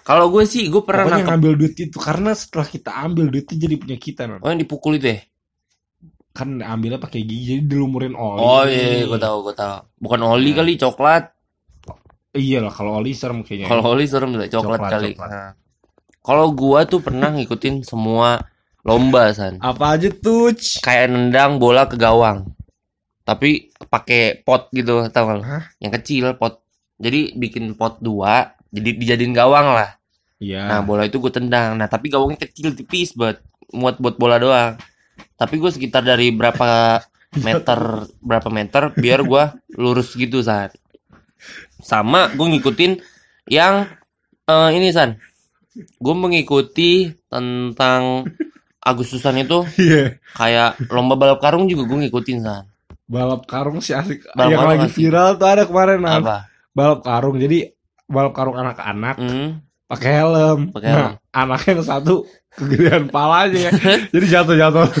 Kalau 0.00 0.28
gue 0.28 0.42
sih, 0.44 0.68
gue 0.68 0.82
pernah 0.82 1.04
Pokoknya 1.06 1.16
nangkep. 1.22 1.30
ngambil 1.32 1.52
duit 1.56 1.74
itu 1.78 1.98
karena 2.00 2.32
setelah 2.32 2.66
kita 2.66 2.90
ambil 3.04 3.28
duitnya 3.28 3.56
jadi 3.56 3.74
punya 3.76 3.96
kita 3.96 4.22
non 4.26 4.40
Oh 4.40 4.48
yang 4.48 4.60
dipukul 4.60 4.96
itu 4.96 5.08
ya? 5.08 5.20
kan 6.30 6.62
ambilnya 6.62 7.02
pakai 7.02 7.26
gigi 7.26 7.58
jadi 7.58 7.62
dilumurin 7.66 8.14
oli 8.14 8.38
Oh 8.38 8.62
iya, 8.64 9.02
gue 9.04 9.18
tahu, 9.18 9.36
gue 9.50 9.54
tahu. 9.54 9.76
Bukan 9.98 10.20
oli 10.22 10.50
kali, 10.52 10.72
coklat. 10.78 11.34
iya 12.32 12.62
lah 12.62 12.70
kalau 12.70 13.02
oli 13.02 13.10
serem 13.12 13.42
kayaknya 13.42 13.66
Kalau 13.66 13.82
oli 13.90 14.06
serem 14.06 14.30
coklat, 14.34 14.50
Coklat, 14.52 14.80
kali. 14.88 15.10
coklat. 15.14 15.30
Nah. 15.30 15.52
Kalau 16.20 16.46
gua 16.52 16.84
tuh 16.84 17.00
pernah 17.00 17.32
ngikutin 17.32 17.80
semua 17.82 18.44
lomba 18.84 19.32
san. 19.32 19.56
apa 19.58 19.96
aja 19.96 20.08
tuh 20.12 20.52
Kayak 20.80 21.06
nendang 21.12 21.56
bola 21.56 21.88
ke 21.88 21.96
gawang. 21.96 22.44
Tapi 23.24 23.72
pakai 23.88 24.42
pot 24.42 24.68
gitu, 24.70 25.06
tau 25.08 25.24
gak? 25.26 25.36
lu? 25.38 25.42
Hah? 25.44 25.64
Yang 25.82 25.92
kecil 26.00 26.24
pot. 26.36 26.60
Jadi 27.00 27.32
bikin 27.34 27.72
pot 27.74 27.96
dua, 27.98 28.52
jadi 28.68 28.92
dijadiin 28.94 29.32
gawang 29.32 29.72
lah. 29.72 29.96
iya 30.38 30.68
Nah 30.68 30.80
bola 30.84 31.08
itu 31.08 31.16
gue 31.16 31.32
tendang. 31.32 31.76
Nah 31.76 31.88
tapi 31.88 32.12
gawangnya 32.12 32.44
kecil 32.44 32.76
tipis 32.76 33.16
buat 33.16 33.40
muat 33.72 33.96
buat 33.98 34.20
bola 34.20 34.36
doang. 34.36 34.76
Tapi 35.36 35.54
gue 35.56 35.70
sekitar 35.72 36.04
dari 36.04 36.28
berapa 36.30 37.00
meter 37.46 37.80
berapa 38.20 38.48
meter 38.52 38.92
biar 38.94 39.24
gue 39.24 39.44
lurus 39.76 40.12
gitu 40.12 40.44
san. 40.44 40.68
Sama 41.80 42.28
gue 42.36 42.46
ngikutin 42.56 43.00
yang 43.48 43.88
eh, 44.46 44.70
ini 44.76 44.92
san. 44.92 45.16
Gue 45.98 46.14
mengikuti 46.14 47.08
tentang 47.30 48.28
Agustusan 48.80 49.36
itu 49.36 49.60
iya 49.84 50.16
kayak 50.32 50.80
lomba 50.88 51.12
balap 51.14 51.40
karung 51.44 51.68
juga 51.68 51.84
gue 51.84 51.98
ngikutin 52.08 52.38
san. 52.40 52.64
balap 53.06 53.42
karung 53.44 53.82
sih 53.82 53.92
asik 53.92 54.24
Balap 54.32 54.52
yang 54.52 54.60
karung 54.60 54.78
lagi 54.78 54.86
asik. 54.88 54.96
viral 54.96 55.30
tuh 55.36 55.48
ada 55.48 55.64
kemarin. 55.66 56.00
Apa? 56.00 56.36
Balap 56.70 57.00
karung. 57.00 57.36
Jadi 57.36 57.70
balap 58.06 58.32
karung 58.32 58.56
anak-anak 58.56 59.16
Hmm, 59.16 59.48
pakai 59.86 60.10
helm. 60.18 60.60
Pakai 60.70 60.88
helm. 60.88 61.02
nah 61.04 61.12
anaknya 61.30 61.78
yang 61.78 61.84
satu 61.86 62.14
kegedean 62.50 63.06
palanya 63.06 63.70
ya. 63.70 63.72
Jadi 64.14 64.26
jatuh-jatuh. 64.26 64.86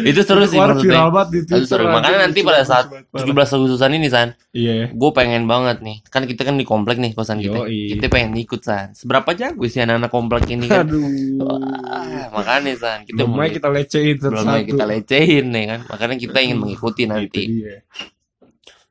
Itu 0.00 0.24
seru 0.24 0.48
sih 0.48 0.56
maksudnya. 0.56 1.04
viral 1.04 1.08
banget 1.12 1.28
di 1.28 1.40
Twitter 1.44 1.68
seru. 1.68 1.84
Makanya 1.84 2.18
nanti 2.24 2.40
pada 2.40 2.64
saat 2.64 2.88
Parah. 2.88 3.26
17 3.28 3.56
Agustusan 3.60 3.92
ini 3.92 4.08
san, 4.08 4.32
iya. 4.56 4.72
ya 4.72 4.86
gue 4.88 5.10
pengen 5.12 5.44
banget 5.44 5.84
nih. 5.84 6.00
Kan 6.08 6.24
kita 6.24 6.48
kan 6.48 6.56
di 6.56 6.64
komplek 6.64 6.96
nih 6.96 7.12
kosan 7.12 7.36
kita. 7.38 7.60
Yoi. 7.60 7.92
kita 7.92 8.08
pengen 8.08 8.32
ikut 8.40 8.60
san. 8.64 8.96
Seberapa 8.96 9.28
jago 9.36 9.60
sih 9.68 9.84
anak-anak 9.84 10.08
komplek 10.08 10.48
ini 10.48 10.64
kan? 10.64 10.88
Aduh. 10.88 11.04
Wah, 11.44 12.26
makanya 12.32 12.72
san 12.78 12.98
kita 13.04 13.28
belum 13.28 13.36
mau 13.36 13.44
aja 13.44 13.52
kita 13.52 13.68
lecehin 13.68 14.16
belum 14.16 14.40
satu. 14.40 14.64
kita 14.64 14.84
lecehin 14.88 15.44
nih 15.52 15.64
kan? 15.68 15.80
Makanya 15.84 16.16
kita 16.16 16.38
ingin 16.40 16.56
mengikuti 16.56 17.02
Itu 17.04 17.10
nanti. 17.12 17.42
dia. 17.44 17.76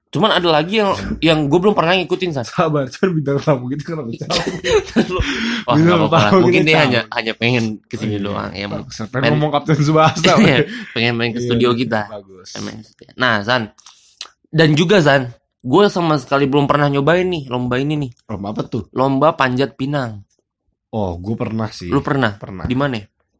Cuman 0.09 0.33
ada 0.33 0.49
lagi 0.49 0.81
yang 0.81 0.97
yang 1.21 1.39
gue 1.45 1.59
belum 1.61 1.77
pernah 1.77 1.93
ngikutin 1.93 2.33
san. 2.33 2.41
Sabar, 2.41 2.89
cuman 2.89 3.09
bintang 3.13 3.37
tamu 3.37 3.69
gitu 3.69 3.93
kan 3.93 4.01
aku 4.01 4.11
jauh. 4.17 4.41
Wah 5.69 5.75
apa-apa 5.77 6.17
lah. 6.17 6.29
tahu 6.33 6.39
Mungkin 6.49 6.65
dia 6.65 6.81
hanya 6.81 7.01
hanya 7.13 7.33
pengen 7.37 7.77
ke 7.85 7.93
sini 7.93 8.17
Oh, 8.17 8.17
iya. 8.17 8.25
doang 8.25 8.51
ya. 8.51 8.65
Pengen 9.05 9.37
ngomong 9.37 9.51
Kapten 9.53 9.77
Subasa. 9.77 10.33
Iya, 10.41 10.65
pengen 10.97 11.13
main 11.13 11.29
ke 11.29 11.37
Iya, 11.37 11.45
studio 11.45 11.69
iya. 11.73 11.77
kita. 11.77 12.01
Bagus. 12.09 12.57
Nah 13.13 13.45
san 13.45 13.69
dan 14.49 14.73
juga 14.73 14.97
san, 14.97 15.29
gue 15.61 15.83
sama 15.93 16.17
sekali 16.17 16.49
belum 16.49 16.65
pernah 16.65 16.89
nyobain 16.89 17.29
nih 17.29 17.45
lomba 17.45 17.77
ini 17.77 18.09
nih. 18.09 18.11
Lomba 18.25 18.49
apa 18.49 18.65
tuh? 18.65 18.89
Lomba 18.97 19.37
panjat 19.37 19.77
pinang. 19.77 20.25
Oh, 20.89 21.21
gue 21.21 21.37
pernah 21.37 21.69
sih. 21.69 21.85
Lu 21.85 22.01
pernah? 22.01 22.33
pernah 22.33 22.65
Di 22.65 22.73
mana? 22.73 22.97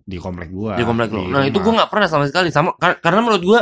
di 0.10 0.18
komplek 0.18 0.50
gua. 0.50 0.74
Di 0.74 0.82
komplek 0.82 1.14
lo. 1.14 1.22
Nah 1.30 1.46
itu 1.46 1.58
gue 1.58 1.66
rumah. 1.66 1.86
nggak 1.86 1.90
pernah 1.94 2.08
sama 2.10 2.26
sekali. 2.26 2.50
Sama 2.50 2.74
kar- 2.78 2.98
karena 2.98 3.22
menurut 3.22 3.42
gue 3.42 3.60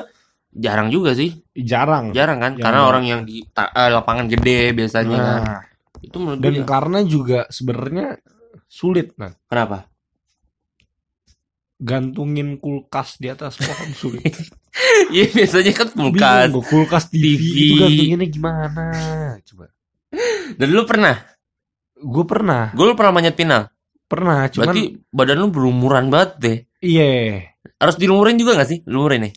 jarang 0.53 0.89
juga 0.89 1.11
sih. 1.13 1.31
jarang. 1.57 2.11
Jarang 2.15 2.39
kan? 2.39 2.53
Yang 2.55 2.63
Karena 2.63 2.81
orang 2.87 3.03
yang 3.07 3.21
di 3.27 3.43
eh, 3.43 3.89
lapangan 3.91 4.25
gede 4.31 4.71
biasanya 4.73 5.17
kan. 5.19 5.41
Nah, 5.43 5.61
Itu 6.01 6.17
menurut 6.21 6.41
dan 6.41 6.55
gue. 6.55 6.65
karena 6.67 6.99
juga 7.05 7.49
sebenarnya 7.49 8.21
sulit 8.67 9.15
nah 9.17 9.31
Kenapa? 9.47 9.87
gantungin 11.77 12.57
kulkas 12.57 13.21
di 13.21 13.29
atas 13.29 13.57
pohon 13.61 13.91
sulit. 13.93 14.33
Iya 15.09 15.33
biasanya 15.33 15.73
kan 15.73 15.89
kulkas. 15.89 16.53
Bingung 16.53 16.67
kulkas 16.69 17.09
TV, 17.09 17.33
TV. 17.33 17.55
itu 17.65 17.73
gantunginnya 17.81 18.27
gimana? 18.29 18.85
Coba. 19.41 19.73
Dan 20.53 20.67
lu 20.69 20.85
pernah? 20.85 21.17
Gue 21.97 22.25
pernah, 22.29 22.69
Gue 22.77 22.93
pernah 22.93 23.09
manjat 23.09 23.33
pinang. 23.33 23.65
pernah, 24.05 24.45
cuman 24.53 24.69
Berarti 24.69 24.81
badan 25.09 25.37
lu 25.41 25.47
berumuran 25.49 26.13
banget 26.13 26.31
deh. 26.37 26.57
iya 26.79 27.41
Harus 27.81 27.97
dilumurin 27.97 28.37
juga 28.37 28.53
gak 28.53 28.69
sih? 28.69 28.79
Lumurin 28.85 29.25
nih. 29.25 29.33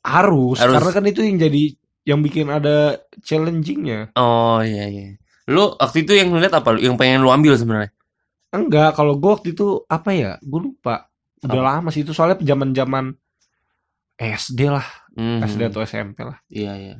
Harus, 0.00 0.56
Harus. 0.58 0.74
karena 0.80 0.90
kan 0.96 1.04
itu 1.06 1.20
yang 1.24 1.36
jadi 1.36 1.62
yang 2.08 2.20
bikin 2.24 2.48
ada 2.48 2.96
challengingnya. 3.20 4.10
Oh 4.16 4.58
iya 4.64 4.88
iya. 4.88 5.06
Lu 5.50 5.76
waktu 5.76 6.06
itu 6.08 6.16
yang 6.16 6.32
ngeliat 6.32 6.54
apa? 6.56 6.72
lu? 6.72 6.80
Yang 6.80 6.96
pengen 6.96 7.20
lu 7.20 7.30
ambil 7.30 7.54
sebenarnya? 7.58 7.90
Enggak, 8.50 8.98
kalau 8.98 9.14
gue 9.20 9.30
waktu 9.30 9.48
itu 9.54 9.84
apa 9.86 10.10
ya? 10.10 10.32
Gue 10.42 10.72
lupa. 10.72 11.06
Udah 11.40 11.60
lama 11.60 11.88
sih 11.92 12.02
itu 12.02 12.12
soalnya 12.12 12.40
zaman 12.42 12.74
zaman 12.76 13.04
SD 14.20 14.60
lah, 14.68 14.84
Hmm, 15.16 15.40
SD 15.40 15.72
atau 15.72 15.80
SMP 15.80 16.20
lah. 16.24 16.36
Iya 16.52 16.72
iya. 16.76 16.96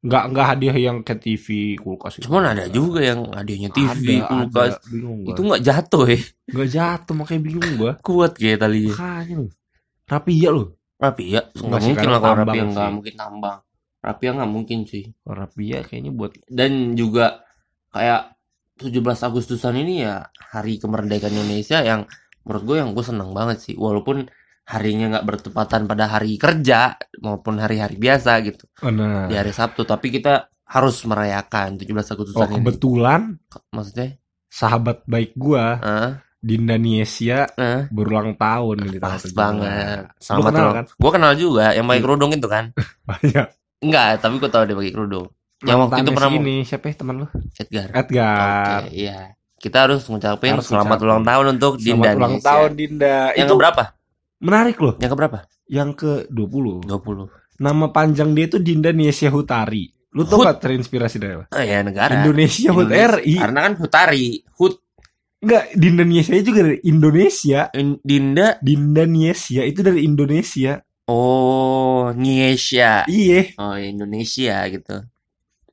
Enggak 0.00 0.24
enggak 0.32 0.46
hadiah 0.56 0.76
yang 0.80 1.04
ke 1.04 1.12
TV 1.18 1.76
kulkas 1.76 2.16
itu. 2.16 2.24
Cuman 2.30 2.56
ada 2.56 2.64
juga 2.72 3.04
yang 3.04 3.28
hadiahnya 3.34 3.68
TV, 3.74 4.22
Ada, 4.22 4.26
kulkas. 4.30 4.72
ada. 4.80 4.88
Bingung 4.88 5.18
gua. 5.26 5.32
Itu 5.34 5.40
nggak 5.44 5.62
jatuh 5.66 6.04
ya? 6.08 6.20
Enggak 6.48 6.68
jatuh 6.72 7.14
makanya 7.18 7.42
bingung 7.44 7.70
gua. 7.76 7.92
Kuat 8.06 8.32
kayak 8.38 8.58
talinya. 8.64 8.94
Makanya 8.96 9.34
lu. 9.36 9.46
Lu. 9.46 9.50
Rapi 10.08 10.32
ya? 10.38 10.50
Nggak 11.00 11.66
Nggak 11.66 11.80
sih, 11.80 11.88
mungkin 11.90 12.06
lah 12.06 12.20
kalau 12.20 12.36
tambang 12.36 12.46
rapi 12.46 12.58
sih. 12.60 12.68
nggak 12.70 12.90
mungkin 12.92 13.14
tambang. 13.16 13.58
Rapi 14.00 14.22
nggak 14.28 14.50
mungkin 14.50 14.78
sih. 14.84 15.04
Kalau 15.16 15.34
Rapia 15.36 15.78
kayaknya 15.82 16.12
buat 16.12 16.32
Dan 16.46 16.72
juga 16.94 17.26
kayak 17.88 18.22
17 18.78 18.96
Agustusan 19.00 19.76
ini 19.76 20.04
ya 20.04 20.24
hari 20.50 20.76
kemerdekaan 20.76 21.32
Indonesia 21.32 21.80
yang 21.80 22.08
menurut 22.40 22.64
gue 22.64 22.76
yang 22.80 22.90
gue 22.92 23.04
seneng 23.04 23.32
banget 23.32 23.60
sih. 23.60 23.74
Walaupun 23.76 24.24
harinya 24.64 25.18
nggak 25.18 25.26
bertepatan 25.26 25.84
pada 25.84 26.08
hari 26.08 26.40
kerja 26.40 26.94
maupun 27.20 27.58
hari-hari 27.58 27.96
biasa 27.96 28.40
gitu. 28.40 28.64
Nah. 28.86 29.28
Di 29.28 29.36
hari 29.36 29.52
Sabtu. 29.52 29.84
Tapi 29.84 30.08
kita 30.08 30.48
harus 30.64 31.02
merayakan 31.02 31.76
17 31.76 31.92
Oh, 31.92 32.12
Agustusan 32.14 32.46
ini. 32.46 32.56
kebetulan 32.62 33.20
Maksudnya? 33.68 34.16
sahabat 34.46 35.06
baik 35.06 35.34
gua 35.34 35.78
Ah, 35.78 36.10
di 36.40 36.56
Indonesia 36.56 37.44
ah. 37.52 37.84
berulang 37.86 38.32
tahun 38.34 38.76
di 38.82 38.96
tanggal 38.96 39.20
Pas 39.20 39.28
17. 39.28 39.36
banget. 39.36 39.98
Selamat 40.16 40.42
kenal 40.46 40.64
ulang. 40.64 40.74
kan? 40.74 40.84
Gue 40.90 41.10
kenal 41.12 41.32
juga 41.36 41.66
yang 41.70 41.84
pakai 41.84 41.96
Iya. 41.96 42.04
kerudung 42.04 42.30
itu 42.32 42.48
kan. 42.48 42.64
Banyak. 43.04 43.46
Enggak, 43.84 44.08
tapi 44.18 44.34
gue 44.36 44.50
tahu 44.50 44.62
dia 44.64 44.76
pakai 44.76 44.92
kerudung. 44.92 45.26
Yang 45.60 45.78
waktu 45.78 45.96
itu 45.98 46.10
pernah 46.10 46.32
ini 46.34 46.54
siapa 46.64 46.84
ya 46.86 46.94
teman 46.96 47.14
lu? 47.18 47.26
Edgar. 47.54 47.88
Edgar. 47.92 48.80
Oke, 48.80 48.92
iya. 48.94 49.18
Kita 49.54 49.84
harus 49.84 50.00
ngucapin 50.02 50.56
Harus 50.56 50.64
selamat 50.66 50.88
ngucapin. 50.96 51.04
ulang 51.06 51.22
tahun 51.22 51.46
untuk 51.54 51.72
Selamat 51.74 51.84
Dinda 51.84 52.08
ulang 52.10 52.16
Indonesia. 52.32 52.48
tahun 52.48 52.70
Dinda. 52.74 53.16
Yang 53.30 53.36
itu 53.38 53.52
keberapa? 53.54 53.82
menarik 54.40 54.76
loh. 54.80 54.94
Yang 54.96 55.10
keberapa? 55.12 55.38
Yang 55.68 55.90
ke 55.94 56.10
20. 56.32 56.88
20. 56.88 57.28
Nama 57.60 57.86
panjang 57.90 58.30
dia 58.32 58.44
itu 58.46 58.56
Dinda 58.56 58.88
Niesia 58.90 59.28
Hutari. 59.28 59.84
Lu 60.10 60.24
tau 60.24 60.40
gak 60.40 60.58
terinspirasi 60.58 61.16
dari 61.20 61.32
apa? 61.36 61.46
Oh 61.52 61.60
ya 61.60 61.84
negara. 61.84 62.24
Indonesia 62.24 62.72
Hut 62.72 62.88
Indonesia. 62.88 63.20
RI. 63.20 63.34
Karena 63.36 63.60
kan 63.62 63.72
Hutari, 63.76 64.24
Hut 64.56 64.74
Enggak, 65.40 65.72
Dinda 65.72 66.04
Niesia 66.04 66.36
juga 66.44 66.60
dari 66.68 66.78
Indonesia. 66.84 67.72
In- 67.72 68.00
Dinda. 68.04 68.60
Dinda 68.60 69.08
Niesia 69.08 69.64
itu 69.64 69.80
dari 69.80 70.04
Indonesia. 70.04 70.84
Oh, 71.08 72.12
Niesia. 72.12 73.08
Iya. 73.08 73.56
Oh, 73.56 73.74
Indonesia 73.74 74.60
gitu. 74.68 74.96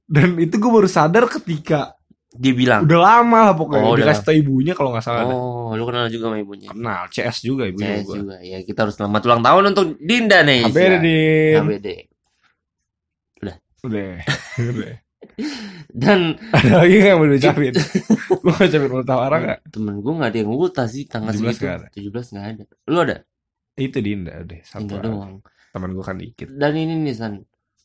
Dan 0.08 0.40
itu 0.40 0.56
gue 0.56 0.72
baru 0.72 0.88
sadar 0.88 1.28
ketika 1.28 1.94
Dia 2.32 2.54
bilang. 2.56 2.86
udah 2.88 3.00
lama 3.02 3.40
lah 3.50 3.56
pokoknya. 3.58 3.84
Oh, 3.84 3.92
udah 3.92 4.08
Dikasih 4.08 4.24
tau 4.24 4.36
ibunya 4.36 4.72
kalau 4.72 4.96
nggak 4.96 5.04
salah. 5.04 5.26
Oh, 5.28 5.76
lu 5.76 5.84
kenal 5.84 6.08
juga 6.08 6.32
sama 6.32 6.38
ibunya. 6.40 6.70
Kenal, 6.72 7.02
CS 7.12 7.38
juga 7.44 7.68
ibunya 7.68 7.98
Saya 7.98 8.06
gue. 8.08 8.16
juga. 8.24 8.36
Ya, 8.40 8.58
kita 8.64 8.80
harus 8.88 8.96
selamat 8.96 9.22
ulang 9.26 9.42
tahun 9.44 9.64
untuk 9.74 9.86
Dinda 10.00 10.46
nih. 10.48 10.64
HBD. 10.70 11.08
HBD. 11.60 11.88
Udah. 13.44 13.56
Udah. 13.84 14.12
Dan 15.88 16.34
Ada 16.50 16.82
lagi 16.82 16.96
gak 16.98 17.10
yang 17.10 17.20
mau 17.22 17.28
diucapin? 17.30 17.74
Lu 17.74 18.38
mau 18.50 18.58
ucapin 18.58 18.90
ulang 18.90 19.08
tahun 19.08 19.22
orang 19.24 19.42
gak? 19.46 19.60
temen 19.70 19.96
gue 20.02 20.14
gak 20.18 20.30
ada 20.34 20.38
yang 20.38 20.50
ulta 20.50 20.84
sih 20.86 21.04
tanggal 21.06 21.34
17 21.34 21.38
segitu. 21.38 21.62
nggak 21.62 21.78
ada. 21.78 21.88
17 21.94 22.34
gak 22.34 22.46
ada. 22.46 22.64
Lu 22.90 22.98
ada? 23.00 23.16
Itu 23.78 23.98
Dinda 24.02 24.34
udah 24.42 24.60
satu 24.66 24.82
Dinda 24.84 24.98
doang. 25.06 25.34
Teman 25.70 25.90
gue 25.94 26.04
kan 26.04 26.18
dikit. 26.18 26.48
Dan 26.50 26.74
ini 26.74 26.94
nih 26.98 27.14
San, 27.14 27.34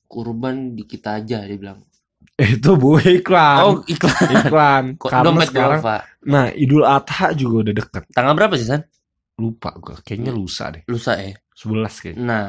kurban 0.08 0.72
di 0.72 0.84
kita 0.84 1.20
aja 1.20 1.44
dia 1.44 1.56
bilang. 1.56 1.84
Itu 2.32 2.80
bu 2.80 2.96
iklan. 2.98 3.58
Oh 3.60 3.74
iklan. 3.84 4.16
iklan. 4.40 4.84
Kok 4.96 5.08
Karena 5.12 5.26
dompet 5.28 5.48
sekarang. 5.52 5.80
Nah 6.24 6.46
Idul 6.54 6.84
Adha 6.86 7.34
juga 7.34 7.68
udah 7.68 7.74
deket 7.76 8.02
Tanggal 8.08 8.32
berapa 8.32 8.54
sih 8.56 8.64
San? 8.64 8.80
Lupa 9.36 9.74
gue 9.74 9.96
Kayaknya 10.00 10.32
lusa 10.32 10.70
deh 10.70 10.82
Lusa 10.86 11.18
ya. 11.18 11.34
11 11.52 11.82
kayaknya 11.98 12.22
Nah, 12.22 12.46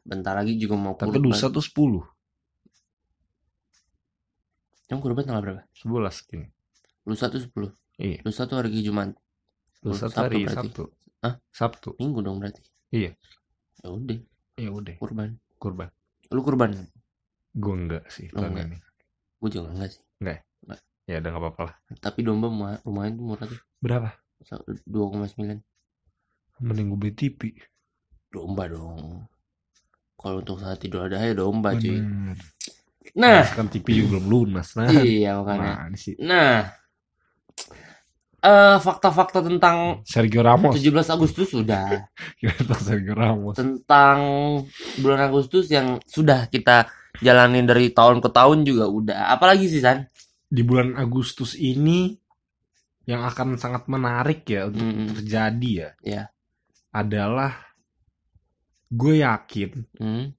bentar 0.00 0.34
lagi 0.34 0.56
juga 0.56 0.74
mau 0.74 0.96
Tapi 0.96 1.14
kurban. 1.14 1.30
lusa 1.30 1.46
tuh 1.48 1.60
10 1.60 2.13
Yang 4.92 4.98
kurban 5.00 5.24
tanggal 5.24 5.42
berapa? 5.42 5.62
11 5.80 6.28
kayaknya 6.28 6.48
Lusa 7.04 7.28
tuh 7.28 7.40
10. 7.40 7.72
Iya 8.00 8.18
Lusa 8.24 8.42
tuh 8.48 8.56
hari 8.60 8.70
Jumat. 8.80 9.12
Lusa 9.84 10.08
tuh 10.08 10.16
Sabtu 10.16 10.24
hari 10.24 10.38
berarti. 10.44 10.56
Sabtu 10.56 10.82
Hah? 11.24 11.34
Sabtu 11.48 11.88
Minggu 11.96 12.20
dong 12.20 12.36
berarti. 12.40 12.62
Iya. 12.92 13.16
Ya 13.80 13.88
udah, 13.92 14.18
Ya 14.60 14.70
udah 14.72 14.94
kurban. 15.00 15.40
Kurban 15.56 15.88
Lu 16.32 16.40
kurban? 16.44 16.70
Gue 17.54 17.74
enggak 17.76 18.04
sih 18.12 18.28
Lu 18.32 18.40
tahun 18.40 18.50
enggak? 18.56 18.66
ini 18.68 18.78
Gue 19.40 19.48
juga 19.52 19.68
enggak 19.72 19.90
sih. 19.92 20.02
Ya 21.04 21.20
udah 21.20 21.30
gak 21.36 21.42
apa-apa 21.44 21.62
lah 21.68 21.76
Tapi 22.00 22.24
domba 22.24 22.48
lumayan 22.88 23.12
tuh 23.20 23.24
murah 23.28 23.44
tuh. 23.44 23.60
Berapa? 23.84 24.16
2,9. 24.88 25.60
Mending 26.64 26.86
gue 26.92 26.98
beli 26.98 27.12
TV 27.12 27.40
Domba 28.32 28.66
dong. 28.66 29.28
Kalau 30.16 30.40
untuk 30.40 30.58
saat 30.58 30.80
tidur 30.80 31.04
ada 31.04 31.20
ya 31.20 31.36
domba 31.36 31.76
cuy. 31.76 32.00
Bener. 32.00 32.40
Nah, 33.14 33.44
Kan 33.52 33.68
TV 33.68 33.84
juga 34.04 34.16
belum 34.18 34.48
lunas 34.56 34.72
Nah 34.74 34.88
iya 35.04 35.36
makanya. 35.38 35.92
Sih 35.94 36.16
Nah, 36.18 36.66
eh 38.44 38.76
fakta-fakta 38.80 39.40
tentang 39.40 40.04
Sergio 40.04 40.44
Ramos 40.44 40.76
17 40.76 40.90
Agustus 41.08 41.48
sudah. 41.48 42.08
Tentang 42.60 42.80
Sergio 42.80 43.14
Ramos 43.16 43.56
Tentang 43.56 44.18
bulan 45.00 45.20
Agustus 45.28 45.68
yang 45.72 45.96
sudah 46.04 46.48
kita 46.48 46.88
jalanin 47.22 47.64
dari 47.64 47.88
tahun 47.88 48.20
ke 48.20 48.28
tahun 48.28 48.66
juga 48.66 48.84
udah. 48.90 49.32
Apalagi 49.32 49.70
sih 49.70 49.80
San? 49.80 50.04
Di 50.44 50.60
bulan 50.60 50.92
Agustus 50.94 51.56
ini 51.56 52.12
Yang 53.04 53.22
akan 53.32 53.48
sangat 53.56 53.84
menarik 53.88 54.44
ya 54.44 54.68
Untuk 54.68 54.84
Mm-mm. 54.84 55.08
terjadi 55.20 55.70
ya 55.72 55.90
Iya. 56.02 56.24
Adalah 56.90 57.52
Gue 58.90 59.24
yakin 59.24 59.70
Hmm. 59.96 60.30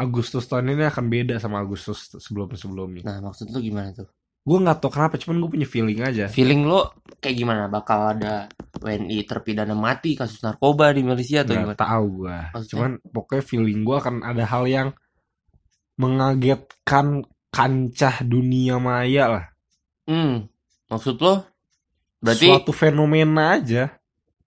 Agustus 0.00 0.48
tahun 0.48 0.72
ini 0.72 0.88
akan 0.88 1.04
beda 1.06 1.36
sama 1.36 1.60
Agustus 1.60 2.08
sebelum-sebelumnya. 2.16 3.04
Nah, 3.04 3.20
maksud 3.20 3.52
lu 3.52 3.60
gimana 3.60 3.92
tuh? 3.92 4.08
Gue 4.40 4.56
nggak 4.56 4.80
tahu 4.80 4.88
kenapa, 4.96 5.20
cuman 5.20 5.36
gue 5.44 5.50
punya 5.52 5.68
feeling 5.68 6.00
aja. 6.00 6.24
Feeling 6.32 6.64
lo 6.64 6.96
kayak 7.20 7.36
gimana? 7.36 7.68
Bakal 7.68 8.16
ada 8.16 8.48
WNI 8.80 9.28
terpidana 9.28 9.76
mati 9.76 10.16
kasus 10.16 10.40
narkoba 10.40 10.96
di 10.96 11.04
Malaysia 11.04 11.44
atau 11.44 11.52
Nggak 11.52 11.76
gimana? 11.76 11.78
tahu 11.78 12.04
gue. 12.24 12.38
Cuman 12.72 12.90
pokoknya 13.04 13.44
feeling 13.44 13.84
gue 13.84 13.96
akan 14.00 14.24
ada 14.24 14.48
hal 14.48 14.64
yang 14.64 14.88
mengagetkan 16.00 17.28
kancah 17.52 18.24
dunia 18.24 18.80
maya 18.80 19.24
lah. 19.28 19.44
Hmm. 20.08 20.48
Maksud 20.88 21.20
lo? 21.20 21.44
Berarti 22.20 22.48
Suatu 22.48 22.72
fenomena 22.72 23.60
aja. 23.60 23.92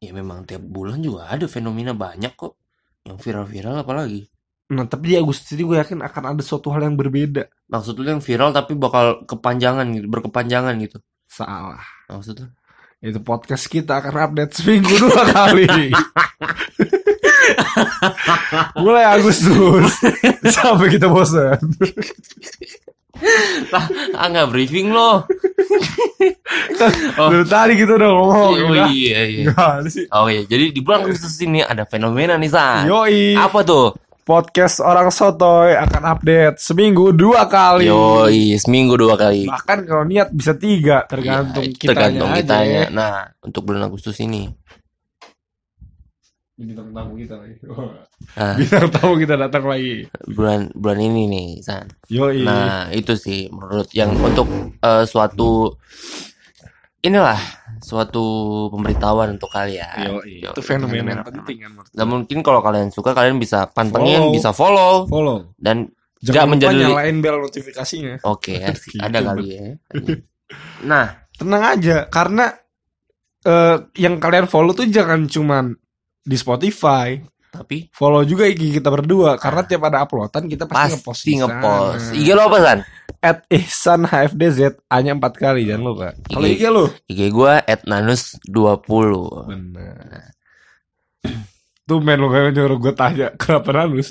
ya 0.03 0.12
memang 0.12 0.43
tiap 0.43 0.60
bulan 0.60 1.00
juga 1.00 1.31
ada 1.31 1.45
fenomena 1.48 1.93
banyak 1.95 2.33
kok. 2.33 2.57
Yang 3.05 3.17
viral-viral 3.24 3.86
apalagi. 3.86 4.27
Nah 4.72 4.88
tapi 4.88 5.12
di 5.12 5.15
Agustus 5.20 5.51
ini 5.51 5.67
gue 5.67 5.75
yakin 5.75 6.00
akan 6.00 6.24
ada 6.36 6.41
suatu 6.46 6.72
hal 6.72 6.88
yang 6.88 6.96
berbeda. 6.96 7.51
Maksud 7.67 8.00
lu 8.00 8.08
yang 8.08 8.24
viral 8.24 8.55
tapi 8.55 8.77
bakal 8.79 9.27
kepanjangan 9.27 9.84
gitu, 9.91 10.08
berkepanjangan 10.08 10.74
gitu. 10.79 10.98
Salah. 11.27 11.84
Maksud 12.08 12.36
lu? 12.39 12.48
Itu 13.03 13.20
podcast 13.20 13.67
kita 13.67 14.00
akan 14.00 14.32
update 14.32 14.53
seminggu 14.55 14.96
dua 14.96 15.27
kali. 15.36 15.67
Mulai 18.79 19.03
Agustus 19.20 20.00
sampai 20.55 20.88
kita 20.88 21.12
bosan. 21.12 21.60
Lah, 23.72 23.86
ah 24.17 24.27
nggak 24.32 24.50
briefing 24.51 24.91
lo. 24.91 25.24
Oh. 27.17 27.29
Dari 27.29 27.46
tadi 27.50 27.74
kita 27.75 27.98
udah 27.98 28.10
ngomong. 28.13 28.51
Oh 28.55 28.75
iya 28.93 29.25
iya. 29.25 29.51
Sih. 29.89 30.05
Oh 30.13 30.29
iya, 30.29 30.46
jadi 30.46 30.70
di 30.72 30.79
bulan 30.79 31.03
Agustus 31.03 31.36
ini 31.41 31.60
ada 31.65 31.84
fenomena 31.84 32.38
nih 32.38 32.51
San. 32.51 32.86
Yoi. 32.88 33.36
Apa 33.36 33.65
tuh? 33.65 33.91
Podcast 34.24 34.80
orang 34.80 35.12
sotoy 35.12 35.75
akan 35.75 36.15
update 36.15 36.56
seminggu 36.56 37.12
dua 37.12 37.44
kali. 37.51 37.92
Yoi, 37.92 38.56
seminggu 38.56 38.96
dua 38.96 39.20
kali. 39.20 39.44
Bahkan 39.44 39.84
kalau 39.84 40.08
niat 40.08 40.32
bisa 40.32 40.56
tiga 40.56 41.03
tergantung 41.03 41.68
kitanya 41.75 41.92
tergantung 41.92 42.30
aja. 42.32 42.39
kitanya. 42.39 42.84
Nah, 42.88 43.15
untuk 43.44 43.68
bulan 43.68 43.84
Agustus 43.84 44.15
ini. 44.24 44.48
Bintang 46.56 46.96
tamu 46.96 47.20
kita 47.20 47.36
lagi. 47.36 47.56
Nah, 48.34 48.56
Bintang 48.56 48.88
tamu 48.88 49.20
kita 49.20 49.36
datang 49.36 49.68
lagi. 49.68 50.08
bulan 50.32 50.72
bulan 50.72 51.00
ini 51.03 51.27
nih, 51.27 51.48
San. 51.60 51.92
Yoi. 52.08 52.48
Nah, 52.48 52.88
itu 52.96 53.20
sih 53.20 53.51
menurut 53.51 53.92
yang 53.92 54.15
untuk 54.15 54.48
eh, 54.80 55.03
suatu 55.03 55.75
inilah 57.03 57.62
suatu 57.84 58.25
pemberitahuan 58.72 59.36
untuk 59.36 59.52
kalian. 59.52 60.08
Yoi. 60.10 60.40
Yoi, 60.40 60.50
Itu 60.50 60.63
fenomena 60.63 61.20
yang 61.20 61.28
penting 61.28 61.58
kan 61.60 61.70
menurut 61.70 61.92
Dan 61.92 62.06
mungkin 62.08 62.38
kalau 62.40 62.60
kalian 62.60 62.90
suka 62.90 63.12
kalian 63.12 63.38
bisa 63.38 63.68
pantengin, 63.68 64.24
Follow. 64.24 64.34
bisa 64.34 64.50
follow 64.50 64.94
Follow. 65.06 65.52
dan 65.60 65.92
Jangan 66.18 66.40
lupa 66.40 66.52
menjadi- 66.56 66.84
nyalain 66.88 67.18
bel 67.20 67.38
notifikasinya. 67.38 68.16
oke 68.24 68.54
asik. 68.58 68.92
Gitu, 68.96 69.04
ada 69.04 69.20
kali 69.22 69.46
ya. 69.52 69.63
Nah, 70.84 71.06
Tenang 71.34 71.66
aja 71.68 72.06
karena 72.08 72.46
eh, 73.42 73.78
yang 73.98 74.16
kalian 74.18 74.46
follow 74.46 74.72
tuh 74.72 74.86
jangan 74.86 75.25
cuman 75.25 75.74
di 76.22 76.38
Spotify. 76.38 77.18
Tapi 77.53 77.86
Follow 77.93 78.25
juga 78.25 78.50
IG 78.50 78.74
kita 78.74 78.89
berdua 78.89 79.38
karena 79.38 79.62
tiap 79.62 79.86
ada 79.86 80.01
uploadan 80.01 80.50
kita 80.50 80.65
pasti, 80.65 80.98
ngepost 80.98 81.05
pasti 81.05 81.31
sana. 81.31 81.41
ngepost. 81.45 82.05
IG 82.17 82.27
lo 82.33 82.41
apa 82.43 82.57
San? 82.60 82.79
At 83.22 83.38
Ihsan 83.48 84.01
HFDZ 84.03 84.60
hanya 84.89 85.13
empat 85.13 85.38
kali 85.38 85.63
jangan 85.63 85.83
lupa. 85.86 86.07
Kalau 86.25 86.43
IG. 86.43 86.57
IG 86.57 86.63
lu? 86.67 86.86
IG 87.07 87.19
gua 87.29 87.62
@nanus20. 87.62 88.89
Benar. 89.48 90.33
Tuh 91.88 92.00
men 92.00 92.17
lu 92.17 92.27
kayak 92.27 92.51
nyuruh 92.51 92.79
gue 92.79 92.93
tanya 92.93 93.27
kenapa 93.36 93.69
nanus? 93.72 94.10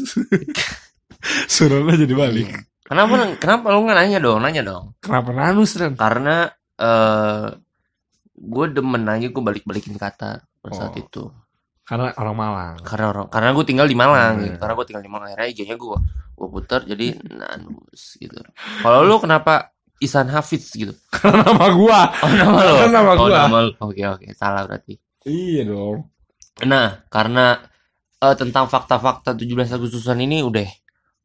Suruh 1.52 1.80
lo 1.80 1.92
jadi 1.92 2.12
balik. 2.12 2.48
Kenapa 2.82 3.36
kenapa 3.36 3.72
lu 3.72 3.84
nggak 3.84 3.98
nanya 3.98 4.18
dong? 4.18 4.38
Nanya 4.38 4.62
dong. 4.62 4.84
Kenapa 5.00 5.30
nanus 5.32 5.74
Ren? 5.74 5.96
Karena 5.96 6.46
eh 6.76 7.46
gue 8.32 8.66
demen 8.70 9.06
aja 9.06 9.26
gue 9.26 9.42
balik-balikin 9.42 9.96
kata 9.96 10.40
pada 10.60 10.72
saat 10.72 10.94
Oh. 10.94 11.00
itu. 11.00 11.24
Karena 11.82 12.14
orang 12.14 12.36
Malang. 12.36 12.74
Karena 12.80 13.06
orang 13.10 13.26
karena 13.26 13.48
gue 13.50 13.64
tinggal 13.64 13.86
di 13.86 13.94
Malang 13.94 14.32
Hmm. 14.38 14.44
gitu. 14.44 14.56
Karena 14.56 14.74
gue 14.74 14.86
tinggal 14.86 15.04
di 15.04 15.10
Malang 15.10 15.28
akhirnya 15.28 15.48
IG-nya 15.50 15.76
gue 15.76 15.98
gue 16.32 16.48
putar 16.48 16.80
jadi 16.82 17.06
Nanus 17.28 18.02
gitu. 18.16 18.38
Kalau 18.80 19.02
lu 19.02 19.16
kenapa 19.18 19.70
Isan 19.98 20.26
Hafiz 20.26 20.66
gitu? 20.70 20.94
Karena 21.14 21.46
nama 21.46 21.66
gua. 21.70 22.00
Oh 22.22 22.30
nama 22.30 22.58
lo. 22.60 22.74
Karena 22.74 22.92
nama 22.96 23.12
oh, 23.12 23.16
gua. 23.22 23.38
nama 23.40 23.58
lu. 23.62 23.72
Oke 23.78 24.02
oke 24.02 24.26
salah 24.32 24.66
berarti. 24.66 24.94
Iya 25.22 25.62
dong. 25.66 26.10
Nah 26.66 27.06
karena 27.06 27.62
eh, 28.18 28.34
tentang 28.34 28.66
fakta-fakta 28.66 29.34
17 29.34 29.46
Agustusan 29.70 30.18
ini 30.18 30.42
udah 30.42 30.66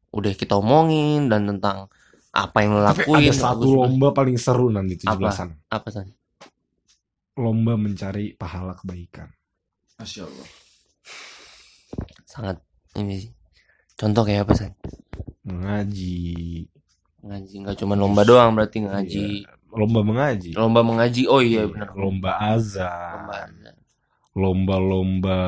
udah 0.08 0.32
kita 0.32 0.56
omongin 0.56 1.26
dan 1.26 1.44
tentang 1.46 1.90
apa 2.30 2.56
yang 2.62 2.78
lo 2.78 2.82
Tapi 2.82 3.02
lakuin. 3.02 3.18
ada 3.20 3.34
satu 3.34 3.50
Agustus. 3.66 3.74
lomba 3.82 4.08
paling 4.10 4.36
seru 4.38 4.66
nanti 4.70 4.94
Apa? 5.02 5.18
17-an. 5.18 5.48
Apa 5.70 5.88
san? 5.90 6.06
Lomba 7.34 7.74
mencari 7.74 8.34
pahala 8.34 8.74
kebaikan. 8.74 9.30
Masya 9.98 10.30
Allah. 10.30 10.48
Sangat 12.22 12.56
ini 12.94 13.26
sih. 13.26 13.34
Contoh 13.98 14.22
kayak 14.22 14.46
apa 14.46 14.54
san? 14.54 14.72
Mengaji. 15.42 16.70
Ngaji 17.26 17.54
nggak 17.66 17.76
cuma 17.82 17.98
lomba 17.98 18.22
doang 18.22 18.54
berarti 18.54 18.86
ngaji. 18.86 19.42
Lomba 19.74 20.06
mengaji. 20.06 20.54
Lomba 20.54 20.86
mengaji. 20.86 21.26
Oh 21.26 21.42
iya 21.42 21.66
benar. 21.66 21.98
Lomba 21.98 22.38
azan. 22.38 23.26
Lomba. 23.26 23.74
Lomba-lomba 24.38 25.40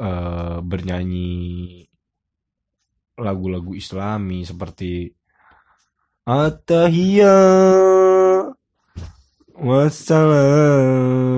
eh, 0.00 0.58
bernyanyi 0.64 1.84
lagu-lagu 3.20 3.76
islami 3.76 4.48
seperti 4.48 5.12
Atahiyah 6.24 7.28
Wassalam 9.58 11.34
iya. 11.34 11.37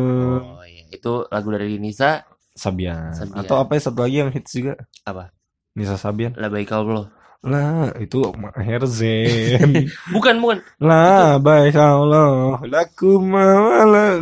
Itu 1.00 1.24
lagu 1.32 1.48
dari 1.48 1.80
Nisa. 1.80 2.28
Sabian. 2.52 3.16
Sabian. 3.16 3.40
Atau 3.40 3.56
apa 3.56 3.72
ya 3.72 3.88
satu 3.88 4.04
lagi 4.04 4.20
yang 4.20 4.28
hits 4.28 4.52
juga? 4.52 4.76
Apa? 5.08 5.32
Nisa 5.72 5.96
Sabian. 5.96 6.36
La 6.36 6.52
baik 6.52 6.68
Allah. 6.76 7.08
Lah, 7.40 7.96
itu 7.96 8.20
Herzen. 8.52 9.88
Bukan 10.14 10.44
bukan. 10.44 10.60
lah, 10.76 11.40
baik 11.40 11.72
Allah. 11.72 12.60
Lakum 12.68 13.32
mawala. 13.32 14.20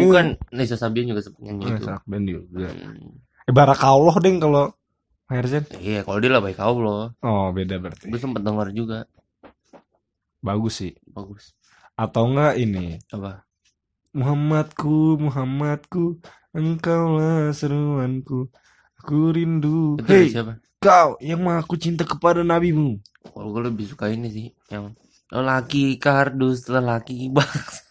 Bukan 0.00 0.40
Nisa 0.48 0.80
Sabian 0.80 1.12
juga 1.12 1.20
sebenarnya 1.20 1.76
itu. 1.76 1.84
Nisa 1.84 2.00
Sabian 2.00 2.22
juga. 2.24 2.72
Hmm. 2.72 3.20
Eh, 3.44 3.52
Barakallah 3.52 4.16
deng 4.24 4.40
kalau 4.40 4.72
Herzen. 5.28 5.68
Iya, 5.76 6.08
kalau 6.08 6.24
dia 6.24 6.32
lah 6.32 6.40
baik 6.40 6.56
Allah. 6.56 7.12
Oh, 7.20 7.52
beda 7.52 7.76
berarti. 7.76 8.08
Gue 8.08 8.16
sempet 8.16 8.40
denger 8.40 8.72
juga. 8.72 9.04
Bagus 10.40 10.80
sih. 10.80 10.96
Bagus. 11.04 11.52
Atau 12.00 12.32
enggak 12.32 12.56
ini? 12.56 12.96
Apa? 13.12 13.44
Muhammadku, 14.14 15.18
Muhammadku, 15.18 16.22
engkaulah 16.54 17.50
seruanku. 17.50 18.46
Aku 19.02 19.34
rindu. 19.34 19.98
Itu 19.98 20.06
Hei, 20.06 20.30
siapa? 20.30 20.62
kau 20.78 21.16
yang 21.18 21.42
aku 21.50 21.74
cinta 21.80 22.06
kepada 22.06 22.44
nabimu. 22.46 23.00
Kalau 23.24 23.50
gue 23.50 23.72
lebih 23.72 23.88
suka 23.90 24.06
ini 24.12 24.28
sih 24.30 24.46
yang 24.70 24.94
lelaki 25.34 25.98
kardus 25.98 26.68
lelaki 26.70 27.26
bangsa. 27.32 27.82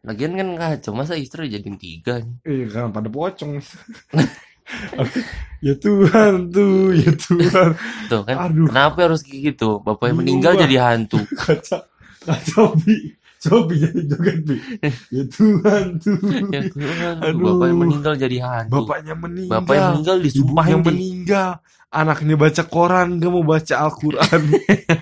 Lagian 0.06 0.32
kan 0.32 0.48
kacau 0.56 0.96
masa 0.96 1.12
istri 1.20 1.52
jadiin 1.52 1.76
tiga 1.76 2.24
Eh, 2.48 2.64
kan 2.72 2.88
pada 2.88 3.12
pocong. 3.12 3.60
ya 5.66 5.74
Tuhan 5.76 6.48
tuh, 6.54 6.94
ya 6.94 7.10
Tuhan. 7.12 7.74
tuh 8.08 8.22
kan 8.24 8.36
Aduh. 8.48 8.70
kenapa 8.70 9.10
harus 9.10 9.20
gitu 9.26 9.82
bapaknya 9.84 10.24
meninggal 10.24 10.54
jadi 10.56 10.76
hantu 10.80 11.20
Kacau, 11.40 11.84
kacau 12.24 12.72
bi. 12.80 13.18
Coba 13.40 13.72
bi 13.72 13.76
jadi 13.80 14.00
joget 14.04 14.38
bi. 14.44 14.56
Ya 15.16 15.24
Tuhan 15.26 15.96
tuh. 15.96 16.16
ya 16.52 16.60
Tuhan 16.68 17.14
Aduh. 17.24 17.56
bapaknya 17.56 17.76
meninggal 17.76 18.14
jadi 18.14 18.36
hantu 18.44 18.72
Bapaknya 18.84 19.14
meninggal. 19.16 19.52
bapaknya 19.58 19.82
meninggal 19.90 20.16
disumpahin 20.20 20.76
di 20.76 20.86
meninggal. 20.86 21.50
Anaknya 21.90 22.34
baca 22.36 22.62
koran, 22.64 23.18
gak 23.18 23.32
mau 23.32 23.42
baca 23.42 23.74
Al-Quran. 23.82 24.40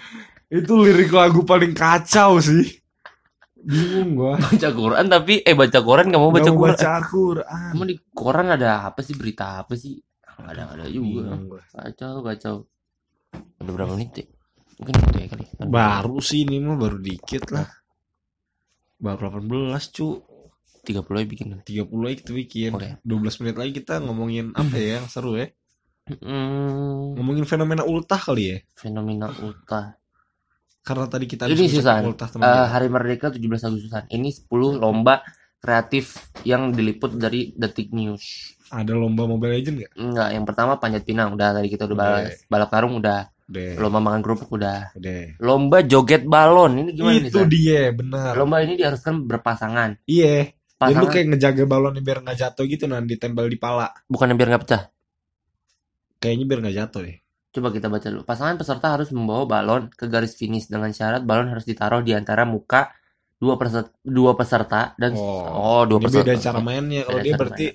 Itu 0.63 0.73
lirik 0.81 1.13
lagu 1.13 1.45
paling 1.45 1.75
kacau 1.75 2.39
sih. 2.39 2.65
Bingung 3.59 4.15
gua. 4.15 4.39
baca 4.39 4.69
Quran 4.71 5.05
tapi 5.05 5.43
eh 5.43 5.53
baca 5.53 5.79
Quran 5.83 6.07
nggak 6.09 6.23
mau 6.23 6.31
baca 6.31 6.47
Gak 6.47 6.55
mau 6.55 6.61
Quran 6.63 6.75
baca 6.79 6.89
Al-Quran. 6.97 7.71
Emang 7.75 7.89
di 7.91 7.97
koran 8.09 8.49
ada 8.49 8.71
apa 8.87 9.01
sih 9.03 9.13
berita 9.13 9.61
apa 9.61 9.75
sih 9.75 9.99
nggak 10.39 10.53
ada 10.55 10.63
nggak 10.63 10.77
ada 10.79 10.87
juga 10.87 11.23
kacau 11.75 12.13
kacau 12.23 12.55
udah 13.59 13.73
berapa 13.75 13.93
menit 13.99 14.11
ya 14.15 14.27
mungkin 14.79 14.95
itu 14.95 15.19
ya 15.19 15.27
kali 15.27 15.45
Baru 15.67 16.17
sih 16.23 16.47
ini 16.47 16.63
mah 16.63 16.79
baru 16.79 17.03
dikit 17.03 17.51
lah. 17.51 17.67
Baru 18.99 19.31
18 19.31 19.95
cu. 19.95 20.09
30 20.83 21.05
aja 21.15 21.27
bikin 21.27 21.47
30 21.61 21.69
lagi 22.01 22.17
kita 22.19 22.33
bikin. 22.33 22.71
Oke. 22.73 22.89
12 23.03 23.41
menit 23.41 23.57
lagi 23.57 23.73
kita 23.75 24.01
ngomongin 24.01 24.51
apa 24.53 24.75
ya 24.75 24.99
yang 24.99 25.07
seru 25.07 25.37
ya? 25.37 25.53
Hmm, 26.09 27.13
Ngomongin 27.13 27.45
fenomena 27.45 27.85
ultah 27.85 28.17
kali 28.17 28.45
ya. 28.47 28.59
fenomena 28.73 29.29
ultah 29.39 30.01
Karena 30.81 31.05
tadi 31.05 31.29
kita 31.29 31.45
Ini 31.45 31.53
habis 31.53 31.69
sih, 31.69 31.79
ngecek 31.79 31.85
San. 31.85 32.03
ultah 32.03 32.29
teman 32.33 32.43
Eh, 32.43 32.53
kita. 32.55 32.65
Hari 32.73 32.89
Merdeka 32.89 33.27
17 33.29 33.61
Agustusan. 33.63 34.03
Ini 34.09 34.29
10 34.33 34.49
lomba 34.73 35.21
kreatif 35.59 36.17
yang 36.43 36.73
diliput 36.73 37.13
dari 37.15 37.53
Detik 37.53 37.93
News. 37.93 38.57
Ada 38.71 38.97
lomba 38.97 39.29
Mobile 39.29 39.53
Legend 39.53 39.77
gak? 39.79 39.93
Enggak, 39.95 40.29
yang 40.33 40.45
pertama 40.45 40.73
panjat 40.77 41.05
pinang 41.05 41.37
udah 41.37 41.53
tadi 41.53 41.69
kita 41.69 41.85
udah 41.85 41.93
Udah. 41.93 42.09
bahas. 42.25 42.41
Balap 42.49 42.71
karung 42.73 42.97
udah. 42.97 43.29
Udah. 43.49 43.81
Lomba 43.81 43.99
makan 44.05 44.21
kerupuk 44.21 44.51
udah. 44.53 44.93
Udah. 44.93 45.41
Lomba 45.41 45.81
joget 45.81 46.29
balon. 46.29 46.85
Ini 46.85 46.91
gimana 46.93 47.17
nih? 47.17 47.33
Itu 47.33 47.41
San? 47.43 47.49
dia, 47.49 47.83
benar. 47.97 48.33
Lomba 48.37 48.61
ini 48.61 48.77
diharuskan 48.77 49.25
berpasangan. 49.25 50.05
Iya. 50.05 50.53
Jadi 50.53 50.55
lu 50.55 50.79
Pasangan 50.79 51.11
kayak 51.11 51.27
ngejaga 51.35 51.65
balonnya 51.67 52.03
biar 52.07 52.19
nggak 52.23 52.39
jatuh 52.39 52.65
gitu 52.71 52.85
nah 52.87 53.03
ditempel 53.03 53.51
di 53.51 53.59
pala. 53.59 53.91
bukan 54.07 54.31
biar 54.39 54.49
nggak 54.55 54.63
pecah. 54.63 54.83
Kayaknya 56.23 56.45
biar 56.47 56.59
nggak 56.63 56.77
jatuh 56.77 57.01
deh. 57.03 57.17
Coba 57.49 57.69
kita 57.75 57.87
baca 57.91 58.07
dulu. 58.13 58.23
Pasangan 58.23 58.55
peserta 58.61 58.87
harus 58.95 59.09
membawa 59.11 59.43
balon 59.49 59.83
ke 59.91 60.07
garis 60.07 60.37
finish 60.39 60.69
dengan 60.71 60.93
syarat 60.95 61.25
balon 61.27 61.51
harus 61.51 61.67
ditaruh 61.67 62.05
di 62.05 62.15
antara 62.15 62.47
muka 62.47 62.95
dua 63.39 63.55
peserta, 63.59 63.91
dua 64.03 64.35
peserta 64.35 64.95
dan 64.99 65.15
Oh, 65.19 65.47
oh, 65.51 65.83
dua 65.89 65.99
Ini 65.99 66.05
peserta. 66.07 66.27
beda 66.31 66.35
cara 66.39 66.61
mainnya. 66.63 67.03
Kalau 67.09 67.21
dia 67.27 67.35
berarti 67.35 67.67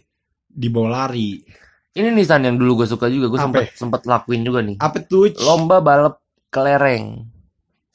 di 0.48 0.68
bawah 0.70 0.92
lari. 0.94 1.30
Ini 1.94 2.10
nih 2.10 2.26
San 2.26 2.42
yang 2.42 2.58
dulu 2.58 2.82
gue 2.82 2.88
suka 2.90 3.06
juga. 3.08 3.30
Gue 3.30 3.38
sempet 3.38 3.74
sempet 3.78 4.02
lakuin 4.04 4.42
juga 4.42 4.66
nih. 4.66 4.82
Apa 4.82 4.98
tuh? 5.02 5.30
Lomba 5.38 5.78
balap 5.78 6.18
kelereng. 6.50 7.30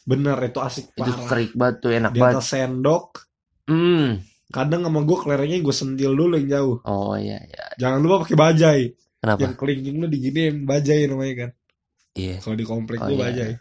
Bener 0.03 0.39
itu 0.41 0.59
asik 0.59 0.95
Itu 0.95 1.05
parah. 1.05 1.27
serik 1.29 1.53
banget 1.53 1.77
tuh, 1.85 1.91
enak 1.93 2.13
Di 2.15 2.21
banget. 2.23 2.35
atas 2.41 2.49
sendok. 2.49 3.07
Hmm. 3.69 4.23
Kadang 4.49 4.81
sama 4.81 5.05
gue 5.05 5.19
kelerengnya 5.21 5.59
gue 5.61 5.75
sentil 5.77 6.17
dulu 6.17 6.41
yang 6.41 6.49
jauh. 6.49 6.77
Oh 6.83 7.13
iya 7.13 7.37
iya. 7.45 7.65
Jangan 7.77 7.99
lupa 8.01 8.25
pakai 8.25 8.37
bajai. 8.39 8.83
Kenapa? 9.19 9.39
Yang 9.45 9.55
kelingking 9.59 9.97
lu 9.99 10.07
diginiin 10.07 10.57
bajai 10.65 11.05
namanya 11.05 11.35
kan. 11.35 11.51
Iya. 12.15 12.37
Kalau 12.41 12.57
di 12.57 12.65
komplek 12.65 12.99
Oh, 12.99 13.11
gua 13.11 13.13
iya. 13.13 13.23
bajai. 13.29 13.53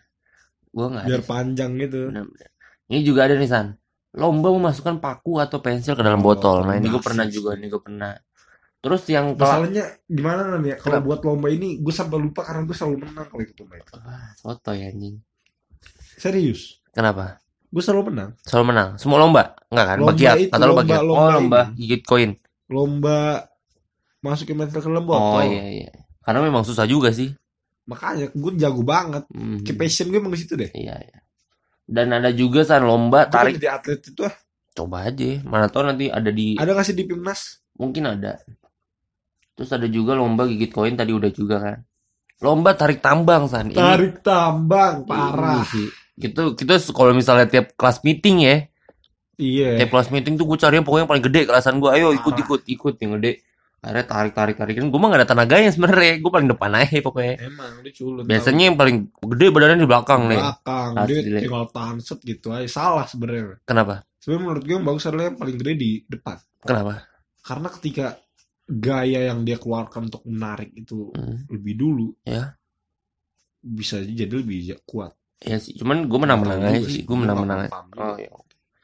Gua 0.71 0.85
nggak 0.87 1.03
ada 1.03 1.09
Biar 1.09 1.21
sih. 1.21 1.27
panjang 1.27 1.71
gitu. 1.75 2.01
Benar-benar. 2.13 2.49
Ini 2.87 2.99
juga 3.03 3.19
ada 3.25 3.35
nih 3.35 3.49
San. 3.49 3.67
Lomba 4.15 4.47
memasukkan 4.49 4.95
paku 4.97 5.37
atau 5.37 5.59
pensil 5.59 5.93
ke 5.93 6.01
dalam 6.01 6.23
Oh, 6.23 6.31
botol. 6.31 6.63
Nah 6.63 6.79
ini 6.79 6.87
gue 6.87 7.03
pernah 7.03 7.27
juga, 7.27 7.53
ini 7.53 7.67
gue 7.67 7.81
pernah. 7.83 8.15
Terus 8.87 9.03
yang 9.11 9.35
kelak, 9.35 9.43
Masalahnya 9.67 9.85
gimana 10.07 10.41
nih 10.57 10.69
ya? 10.71 10.77
Kalau 10.79 10.99
buat 11.03 11.19
lomba 11.27 11.51
ini 11.51 11.75
gue 11.83 11.91
sampai 11.91 12.17
lupa 12.23 12.39
karena 12.47 12.63
gue 12.63 12.71
selalu 12.71 12.95
menang 13.03 13.27
kalau 13.27 13.41
ikut 13.43 13.55
lomba 13.59 13.75
itu. 13.75 13.91
Wah, 13.99 14.27
soto 14.39 14.71
ya 14.71 14.87
anjing. 14.87 15.15
Serius. 16.15 16.79
Kenapa? 16.95 17.43
Gue 17.67 17.83
selalu 17.83 18.15
menang. 18.15 18.29
Selalu 18.47 18.65
menang. 18.71 18.89
Semua 18.95 19.19
lomba? 19.19 19.43
Enggak 19.67 19.85
kan? 19.91 19.97
Lomba 19.99 20.11
bagian. 20.15 20.35
itu, 20.39 20.51
Kata 20.55 20.63
lu 20.63 20.67
lomba- 20.71 20.81
bagian. 20.87 21.01
lomba 21.03 21.19
oh, 21.19 21.31
lomba 21.35 21.59
ini. 21.67 21.77
gigit 21.83 22.01
koin. 22.07 22.31
Lomba 22.71 23.17
masukin 24.23 24.55
metal 24.55 24.79
ke 24.79 24.87
dalam 24.87 25.05
Oh 25.11 25.43
iya 25.43 25.63
iya. 25.83 25.91
Karena 26.23 26.39
memang 26.39 26.63
susah 26.63 26.87
juga 26.87 27.11
sih. 27.11 27.35
Makanya 27.91 28.31
gue 28.31 28.51
jago 28.55 28.81
banget. 28.87 29.27
Hmm. 29.35 29.63
Kayak 29.67 29.77
passion 29.83 30.07
gue 30.07 30.19
emang 30.19 30.31
di 30.31 30.39
situ 30.39 30.55
deh. 30.55 30.71
Iya 30.71 30.95
iya. 30.95 31.17
Dan 31.87 32.11
ada 32.11 32.31
juga 32.31 32.63
San 32.63 32.83
lomba 32.87 33.27
Gue 33.27 33.31
tarik. 33.35 33.53
jadi 33.59 33.79
atlet 33.79 33.99
itu 33.99 34.21
ah. 34.23 34.35
Coba 34.75 35.07
aja. 35.07 35.39
Mana 35.43 35.67
tahu 35.67 35.87
nanti 35.87 36.11
ada 36.11 36.31
di 36.31 36.55
Ada 36.55 36.71
gak 36.71 36.87
sih 36.87 36.95
di 36.95 37.03
Pimnas? 37.03 37.63
mungkin 37.77 38.09
ada. 38.09 38.41
Terus 39.57 39.73
ada 39.73 39.89
juga 39.89 40.13
lomba 40.13 40.45
gigit 40.45 40.69
koin 40.69 40.93
tadi 40.93 41.11
udah 41.11 41.31
juga 41.33 41.55
kan. 41.57 41.77
Lomba 42.37 42.77
tarik 42.77 43.01
tambang 43.01 43.49
San. 43.49 43.73
Ini- 43.73 43.75
Tarik 43.75 44.21
tambang, 44.21 45.01
ini 45.01 45.09
parah. 45.09 45.65
sih. 45.65 45.89
Gitu 46.13 46.53
kita 46.53 46.77
kalau 46.93 47.11
misalnya 47.11 47.49
tiap 47.49 47.73
kelas 47.73 48.05
meeting 48.05 48.45
ya, 48.45 48.55
Iya. 49.35 49.81
tiap 49.81 49.89
kelas 49.91 50.09
meeting 50.09 50.37
tuh 50.37 50.45
gue 50.45 50.57
cari 50.57 50.77
yang 50.77 50.85
pokoknya 50.85 51.03
yang 51.03 51.11
paling 51.11 51.25
gede 51.25 51.41
kelasan 51.45 51.81
gue. 51.81 51.89
Ayo 51.89 52.13
ikut 52.13 52.29
Parah. 52.29 52.45
ikut 52.45 52.61
ikut 52.69 52.95
yang 53.01 53.11
gede. 53.17 53.41
Akhirnya 53.77 54.05
tarik 54.05 54.33
tarik 54.33 54.55
tarik 54.57 54.73
kan 54.73 54.89
gue 54.89 54.99
mah 54.99 55.07
gak 55.09 55.21
ada 55.21 55.29
tenaganya 55.29 55.69
sebenarnya. 55.69 56.13
Gue 56.17 56.31
paling 56.33 56.49
depan 56.49 56.71
aja 56.73 56.97
pokoknya. 56.97 57.33
Emang 57.41 57.73
dia 57.81 57.93
culun. 57.93 58.23
Biasanya 58.25 58.63
yang 58.69 58.77
paling 58.77 58.97
gede 59.13 59.45
badannya 59.49 59.77
di 59.77 59.89
belakang 59.89 60.21
nih. 60.25 60.41
belakang 60.41 60.89
dia 61.05 61.19
tinggal 61.41 61.65
tanset 61.69 62.19
gitu 62.21 62.47
aja. 62.49 62.65
Salah 62.65 63.05
sebenarnya. 63.05 63.61
Kenapa? 63.65 64.05
Sebenarnya 64.17 64.41
menurut 64.43 64.61
gue 64.61 64.75
yang 64.75 64.85
bagus 64.85 65.03
adalah 65.05 65.25
yang 65.29 65.37
paling 65.37 65.55
gede 65.57 65.73
di 65.73 65.91
depan. 66.05 66.37
Kenapa? 66.61 66.93
Karena 67.41 67.67
ketika 67.69 68.05
gaya 68.67 69.31
yang 69.31 69.47
dia 69.47 69.55
keluarkan 69.55 70.11
untuk 70.11 70.27
menarik 70.27 70.75
itu 70.75 71.15
Hmm, 71.15 71.47
lebih 71.47 71.73
dulu, 71.79 72.07
Ya. 72.21 72.55
bisa 73.63 73.99
jadi 73.99 74.29
lebih 74.29 74.75
kuat. 74.83 75.15
ya 75.37 75.61
sih. 75.61 75.77
Cuman 75.77 76.09
gue 76.09 76.19
menang-menang 76.19 76.57
Nggak 76.59 76.73
tahu 76.73 76.81
aja 76.81 76.89
sih. 76.89 77.03
Gue 77.05 77.17
paham 77.69 77.87
juga. 77.93 78.01
Oh, 78.03 78.15
iya. 78.17 78.29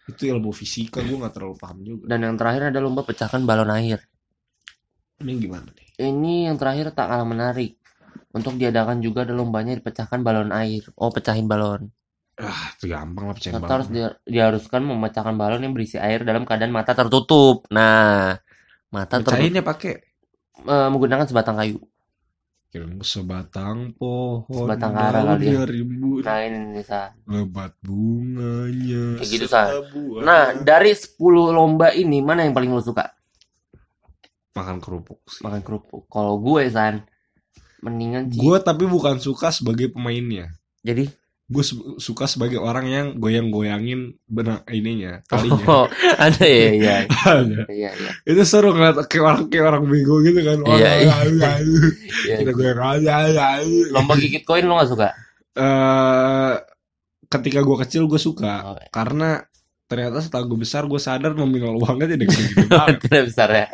Itu 0.05 0.21
ilmu 0.29 0.51
fisika 0.53 0.99
gue 1.01 1.17
nggak 1.17 1.33
terlalu 1.33 1.55
paham 1.57 1.77
juga. 1.81 2.03
Dan 2.05 2.19
yang 2.21 2.35
terakhir 2.37 2.61
ada 2.69 2.79
lomba 2.83 3.01
pecahkan 3.01 3.41
balon 3.41 3.71
air. 3.73 3.99
Ini 5.23 5.31
gimana 5.39 5.65
nih? 5.73 5.87
Ini 5.97 6.33
yang 6.51 6.57
terakhir 6.61 6.93
tak 6.93 7.09
kalah 7.09 7.25
menarik. 7.25 7.79
Untuk 8.33 8.57
diadakan 8.57 9.01
juga 9.01 9.25
ada 9.25 9.33
lombanya 9.33 9.73
dipecahkan 9.77 10.21
balon 10.21 10.53
air. 10.53 10.85
Oh, 10.97 11.09
pecahin 11.09 11.49
balon. 11.49 11.89
Ah, 12.37 12.73
itu 12.73 12.89
gampang 12.89 13.29
lah 13.29 13.35
pecahin 13.37 13.57
Serta 13.57 13.69
harus 13.73 13.87
balon. 13.89 13.97
dia- 13.97 14.17
diharuskan 14.25 14.81
memecahkan 14.85 15.35
balon 15.37 15.61
yang 15.61 15.73
berisi 15.73 15.97
air 15.97 16.21
dalam 16.21 16.45
keadaan 16.45 16.73
mata 16.73 16.93
tertutup. 16.93 17.65
Nah, 17.69 18.37
mata 18.93 19.17
tertutup 19.17 19.33
Pecahinnya 19.33 19.63
pakai 19.65 19.93
eh, 20.63 20.87
menggunakan 20.93 21.25
sebatang 21.25 21.57
kayu. 21.57 21.81
Kirain 22.69 22.97
sebatang 23.05 23.93
pohon 23.93 24.49
Sebatang 24.49 24.93
kara 24.93 25.21
kali 25.33 25.45
ya. 25.45 25.61
Nah, 26.25 26.37
ini 26.41 26.81
San. 26.81 27.13
lebat 27.25 27.73
bunganya 27.85 29.21
Kayak 29.21 29.29
gitu, 29.29 29.45
sebuah- 29.45 30.21
Nah, 30.25 30.57
dari 30.57 30.89
10 30.89 31.17
lomba 31.53 31.93
ini 31.93 32.21
mana 32.21 32.45
yang 32.45 32.53
paling 32.53 32.69
lo 32.69 32.81
suka? 32.81 33.13
makan 34.53 34.77
kerupuk 34.77 35.17
sih. 35.25 35.41
Makan 35.41 35.61
kerupuk. 35.65 36.05
Kalau 36.05 36.37
gue, 36.37 36.61
San, 36.69 37.01
mendingan 37.81 38.29
sih. 38.29 38.37
Gue 38.37 38.61
tapi 38.61 38.85
bukan 38.85 39.17
suka 39.17 39.49
sebagai 39.49 39.89
pemainnya. 39.89 40.53
Jadi, 40.85 41.09
Gue 41.43 41.59
su- 41.59 41.99
suka 41.99 42.23
sebagai 42.23 42.55
orang 42.55 42.87
yang 42.87 43.07
goyang-goyangin 43.19 44.15
benang 44.25 44.63
ininya, 44.71 45.19
talinya. 45.27 45.65
oh, 45.67 45.85
ada 46.15 46.39
ya, 46.47 46.69
iya. 46.71 46.95
Ada. 47.27 47.67
Iya, 47.67 47.89
iya. 47.93 48.11
Itu 48.23 48.41
seru 48.47 48.71
ngeliat 48.71 49.03
kayak 49.11 49.23
orang 49.27 49.41
kayak 49.51 49.65
orang 49.67 49.83
bego 49.85 50.23
gitu 50.23 50.39
kan. 50.39 50.57
Iya, 50.63 50.91
iya. 51.03 51.13
Iya. 52.23 52.35
Kita 52.41 52.51
goyang 52.55 52.79
aja. 52.79 53.13
Lomba 53.91 54.15
gigit 54.15 54.47
koin 54.47 54.63
lo 54.63 54.79
gak 54.79 54.89
suka? 54.95 55.09
Eh, 55.53 56.53
ketika 57.27 57.59
gue 57.61 57.77
kecil 57.85 58.07
gue 58.07 58.21
suka 58.21 58.73
Oh, 58.73 58.77
karena 58.89 59.43
ternyata 59.85 60.23
setelah 60.23 60.47
gue 60.49 60.57
besar 60.57 60.87
gue 60.89 60.97
sadar 60.97 61.35
nominal 61.37 61.75
uangnya 61.83 62.15
tidak 62.15 62.33
gede 62.33 62.65
banget. 62.71 62.95
Tidak 63.03 63.23
besar 63.29 63.49
ya. 63.51 63.65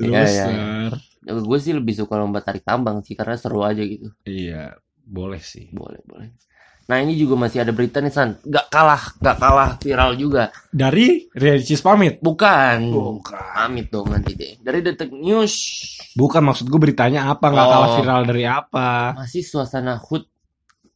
Tidak 0.00 0.10
iya, 0.10 0.22
besar. 0.24 0.90
Gue 1.28 1.58
sih 1.60 1.76
lebih 1.76 1.92
suka 1.92 2.16
lomba 2.16 2.40
tarik 2.40 2.64
tambang 2.64 3.04
sih 3.04 3.12
karena 3.14 3.36
seru 3.36 3.60
aja 3.62 3.84
gitu. 3.84 4.08
Iya, 4.24 4.80
boleh 5.04 5.38
sih. 5.44 5.68
Boleh, 5.70 6.00
boleh. 6.08 6.32
Nah 6.88 7.04
ini 7.04 7.20
juga 7.20 7.36
masih 7.36 7.60
ada 7.60 7.68
berita 7.68 8.00
nih 8.00 8.08
San. 8.08 8.40
Gak 8.40 8.72
kalah, 8.72 9.12
gak 9.20 9.36
kalah 9.36 9.76
viral 9.76 10.16
juga. 10.16 10.48
Dari 10.72 11.28
Ricis 11.36 11.84
pamit. 11.84 12.16
Bukan. 12.18 12.88
Bukan. 12.88 13.36
Pamit 13.52 13.92
dong 13.92 14.08
nanti 14.08 14.32
deh. 14.32 14.56
Dari 14.56 14.80
Detik 14.80 15.12
News. 15.12 15.52
Bukan 16.16 16.40
maksud 16.40 16.64
gue 16.66 16.80
beritanya 16.80 17.28
apa 17.28 17.52
nggak 17.52 17.66
Oh. 17.68 17.72
kalah 17.76 17.90
viral 18.00 18.22
dari 18.24 18.44
apa? 18.48 19.12
Masih 19.20 19.44
suasana 19.44 20.00
HUT 20.00 20.24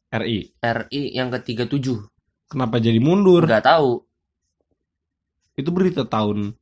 RI. 0.09 0.57
RI 0.59 1.02
yang 1.12 1.28
ke-37. 1.28 1.76
Kenapa 2.48 2.81
jadi 2.81 2.96
mundur? 2.96 3.44
Gak 3.44 3.68
tahu. 3.68 4.00
Itu 5.52 5.68
berita 5.76 6.09
tahun 6.09 6.57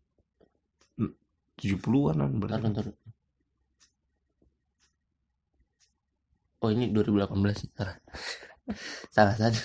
70-an 1.55 2.19
Bentar, 2.35 2.59
berarti. 2.59 2.63
bentar. 2.67 2.85
Oh 6.61 6.69
ini 6.69 6.91
2018 6.91 7.31
sih. 7.55 7.71
Salah. 9.13 9.35
Salah. 9.37 9.57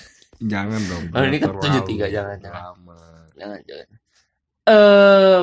Jangan 0.42 0.82
dong. 0.92 1.04
Oh, 1.16 1.24
ini 1.24 1.38
kan 1.40 1.56
terlalu 1.56 1.84
73, 1.88 2.12
jangan, 2.12 2.36
jangan. 2.44 2.62
lama. 2.76 3.00
Jangan, 3.36 3.60
jangan. 3.64 3.88
Eh, 4.66 5.40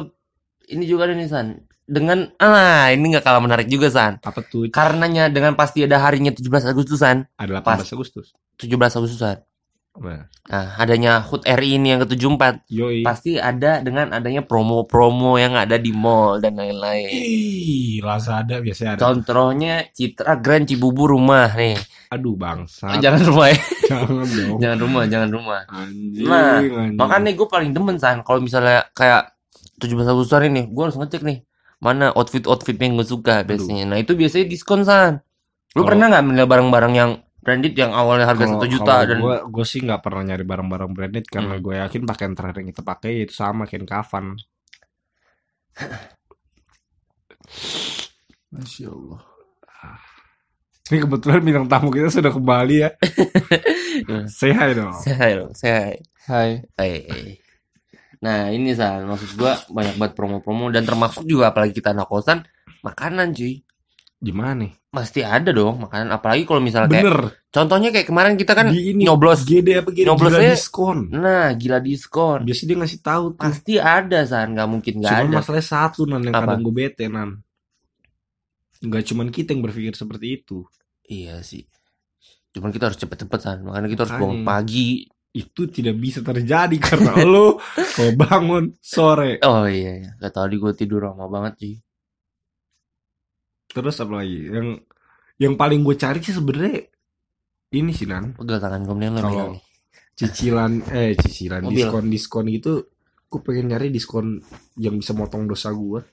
ini 0.74 0.84
juga 0.88 1.06
ada 1.08 1.14
nih 1.14 1.28
San. 1.30 1.48
Dengan 1.82 2.30
ah 2.40 2.88
ini 2.94 3.12
nggak 3.12 3.24
kalah 3.26 3.42
menarik 3.42 3.68
juga 3.68 3.88
San. 3.92 4.18
Apa 4.22 4.40
tuh? 4.44 4.70
Karenanya 4.72 5.28
dengan 5.28 5.52
pasti 5.58 5.84
ada 5.84 6.00
harinya 6.00 6.32
17 6.32 6.68
Agustusan, 6.68 7.26
Ada 7.36 7.60
18 7.60 7.66
Pas. 7.66 7.88
Agustus. 7.92 8.26
17 8.58 8.72
Agustusan. 8.98 9.36
Nah, 9.92 10.24
Nah, 10.42 10.74
adanya 10.74 11.20
HUT 11.22 11.44
RI 11.44 11.76
ini 11.76 11.92
yang 11.94 12.02
ke-74 12.02 12.66
yoi. 12.66 13.04
pasti 13.04 13.36
ada 13.36 13.78
dengan 13.78 14.10
adanya 14.10 14.42
promo-promo 14.42 15.38
yang 15.38 15.54
ada 15.54 15.76
di 15.76 15.92
mall 15.92 16.40
dan 16.40 16.56
lain-lain. 16.56 17.06
Ih, 17.12 18.00
Lazada 18.02 18.58
biasanya 18.58 18.96
ada. 18.96 19.00
Contohnya 19.04 19.86
Citra 19.92 20.40
Grand 20.40 20.64
Cibubur 20.64 21.12
rumah 21.12 21.46
nih. 21.52 21.76
Aduh 22.10 22.34
bangsa. 22.34 22.88
Jangan 23.04 23.22
rumah 23.22 23.46
ya. 23.52 23.58
Jangan 23.92 24.24
dong. 24.26 24.58
Jangan 24.58 24.78
rumah, 24.80 25.02
jangan 25.06 25.30
rumah. 25.30 25.60
Anjing, 25.68 26.24
Nah, 26.26 26.58
anjing. 26.58 26.96
Makanya 26.96 27.30
gue 27.36 27.46
paling 27.46 27.70
demen 27.70 27.96
san 28.00 28.24
kalau 28.24 28.40
misalnya 28.40 28.88
kayak 28.92 29.36
17 29.78 29.92
Agustusan 30.08 30.48
ini, 30.48 30.62
gue 30.66 30.82
harus 30.82 30.96
ngecek 30.96 31.20
nih 31.22 31.44
mana 31.78 32.08
outfit-outfit 32.14 32.74
yang 32.74 32.96
gue 32.96 33.04
suka 33.04 33.44
biasanya. 33.44 33.84
Nah, 33.86 33.98
itu 34.00 34.16
biasanya 34.16 34.48
diskon 34.48 34.82
san. 34.82 35.20
Lu 35.72 35.82
Kalau- 35.82 35.92
pernah 35.92 36.08
nggak 36.08 36.24
beli 36.24 36.42
barang-barang 36.42 36.94
yang 36.94 37.10
branded 37.42 37.74
yang 37.74 37.90
awalnya 37.92 38.30
harga 38.30 38.46
satu 38.54 38.66
juta 38.70 38.94
kalau 39.02 39.08
dan 39.10 39.18
gue 39.18 39.36
gue 39.50 39.64
sih 39.66 39.80
nggak 39.82 39.98
pernah 40.02 40.22
nyari 40.22 40.44
barang-barang 40.46 40.90
branded 40.94 41.26
karena 41.26 41.58
Hmm. 41.58 41.62
gue 41.64 41.74
yakin 41.82 42.02
pakaian 42.06 42.32
terakhir 42.38 42.62
yang 42.62 42.70
kita 42.70 42.82
pakai 42.86 43.26
itu 43.26 43.34
sama 43.34 43.66
kain 43.66 43.82
kafan. 43.84 44.38
Masya 48.52 48.88
Allah. 48.92 49.20
Ini 50.92 51.08
kebetulan 51.08 51.40
bintang 51.40 51.66
tamu 51.72 51.88
kita 51.88 52.12
sudah 52.12 52.28
kembali 52.28 52.76
ya. 52.84 52.90
Say 54.38 54.52
hi 54.52 54.76
dong. 54.76 54.92
Say 55.00 55.32
dong, 55.34 55.52
say 55.56 55.96
Hai. 56.28 56.60
Eh, 56.78 57.40
Nah 58.22 58.54
ini 58.54 58.70
san, 58.70 59.02
maksud 59.10 59.34
gua 59.34 59.58
banyak 59.66 59.98
banget 59.98 60.14
promo-promo 60.14 60.70
dan 60.70 60.86
termasuk 60.86 61.26
juga 61.26 61.50
apalagi 61.50 61.74
kita 61.74 61.90
anak 61.90 62.06
kosan 62.06 62.46
makanan 62.86 63.34
cuy 63.34 63.66
Gimana 64.22 64.54
nih? 64.56 64.72
pasti 64.88 65.24
ada 65.24 65.48
dong 65.50 65.80
makanan 65.80 66.12
apalagi 66.12 66.44
kalau 66.44 66.60
misalnya 66.60 66.84
kayak 66.86 67.00
Bener. 67.02 67.20
contohnya 67.48 67.88
kayak 67.88 68.04
kemarin 68.04 68.36
kita 68.36 68.52
kan 68.52 68.68
Di 68.68 68.92
ini 68.92 69.02
nyoblos 69.02 69.40
GD 69.42 69.80
apa 69.80 69.88
GD 69.88 70.04
nyoblosnya- 70.04 70.36
gila 70.38 70.52
diskon. 70.52 70.98
nah 71.10 71.48
gila 71.52 71.78
diskon 71.80 72.38
Biasanya 72.42 72.68
dia 72.68 72.76
ngasih 72.78 73.00
tahu 73.00 73.24
tuh. 73.30 73.40
pasti 73.40 73.72
ada 73.76 74.20
san 74.22 74.52
nggak 74.52 74.68
mungkin 74.68 75.00
nggak 75.00 75.10
Cuman 75.10 75.26
ada 75.26 75.34
masalahnya 75.34 75.64
satu 75.66 76.04
nan 76.04 76.20
yang 76.22 76.34
Apa? 76.34 76.44
kadang 76.44 76.60
gue 76.62 76.74
bete 76.76 77.04
nan. 77.06 77.40
Nggak 78.80 79.02
cuman 79.06 79.26
kita 79.28 79.48
yang 79.50 79.62
berpikir 79.62 79.92
seperti 79.92 80.26
itu. 80.36 80.66
iya 81.04 81.40
sih 81.40 81.64
cuman 82.50 82.68
kita 82.68 82.84
harus 82.86 83.00
cepet-cepet 83.00 83.40
san 83.40 83.58
makanya 83.62 83.88
kita 83.88 84.04
harus 84.04 84.14
bangun 84.14 84.44
pagi 84.44 85.08
Itu 85.30 85.64
tidak 85.66 85.96
bisa 85.96 86.20
terjadi 86.20 86.76
karena 86.76 87.16
lo 87.24 87.56
kalau 87.72 88.12
bangun 88.14 88.64
sore. 88.76 89.40
oh 89.40 89.64
iya 89.64 89.92
iya 89.98 90.10
Gak 90.16 90.36
tadi 90.36 90.54
gue 90.54 90.72
tidur 90.74 91.00
lama 91.02 91.24
banget 91.26 91.54
sih 91.58 91.74
Terus 93.72 93.96
apa 93.98 94.12
lagi? 94.20 94.38
Yang 94.46 94.68
yang 95.40 95.54
paling 95.56 95.80
gue 95.80 95.96
cari 95.96 96.20
sih 96.20 96.32
sebenarnya 96.32 96.86
ini 97.72 97.90
sih 97.90 98.04
nan 98.04 98.36
pegel 98.36 98.60
tangan 98.60 98.84
lo 98.84 98.94
Kalau- 99.18 99.56
cicilan 100.12 100.84
eh 100.92 101.16
cicilan 101.16 101.64
Mobil. 101.64 101.76
diskon 101.80 102.04
diskon 102.06 102.46
gitu. 102.52 102.72
Gue 103.26 103.40
pengen 103.40 103.72
nyari 103.72 103.88
diskon 103.88 104.44
yang 104.76 105.00
bisa 105.00 105.16
motong 105.16 105.48
dosa 105.48 105.72
gue. 105.72 106.04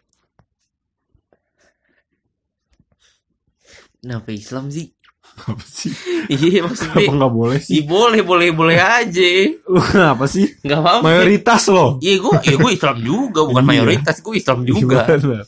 Kenapa 3.99 4.31
Islam 4.31 4.71
sih? 4.71 4.95
Apa 5.39 5.59
sih? 5.61 5.91
Iya 6.31 6.63
Apa 6.63 6.71
maksudnya. 6.71 7.11
nggak 7.11 7.33
boleh 7.33 7.59
Iya 7.59 7.67
sih? 7.67 7.83
boleh 7.83 8.21
boleh 8.23 8.49
boleh 8.51 8.79
aja. 8.79 9.27
Lu 9.67 9.79
kenapa 9.79 10.23
sih? 10.25 10.47
Nggak 10.63 10.79
apa-apa. 10.79 11.03
Mayoritas 11.03 11.63
loh. 11.67 11.99
Iya 11.99 12.15
gue, 12.17 12.33
iya 12.43 12.55
gue 12.55 12.71
Islam 12.71 12.97
juga, 12.99 13.39
bukan 13.43 13.63
Iya. 13.63 13.69
mayoritas, 13.69 14.15
gue 14.19 14.33
Islam 14.35 14.59
juga. 14.63 15.03
Gimana? 15.05 15.43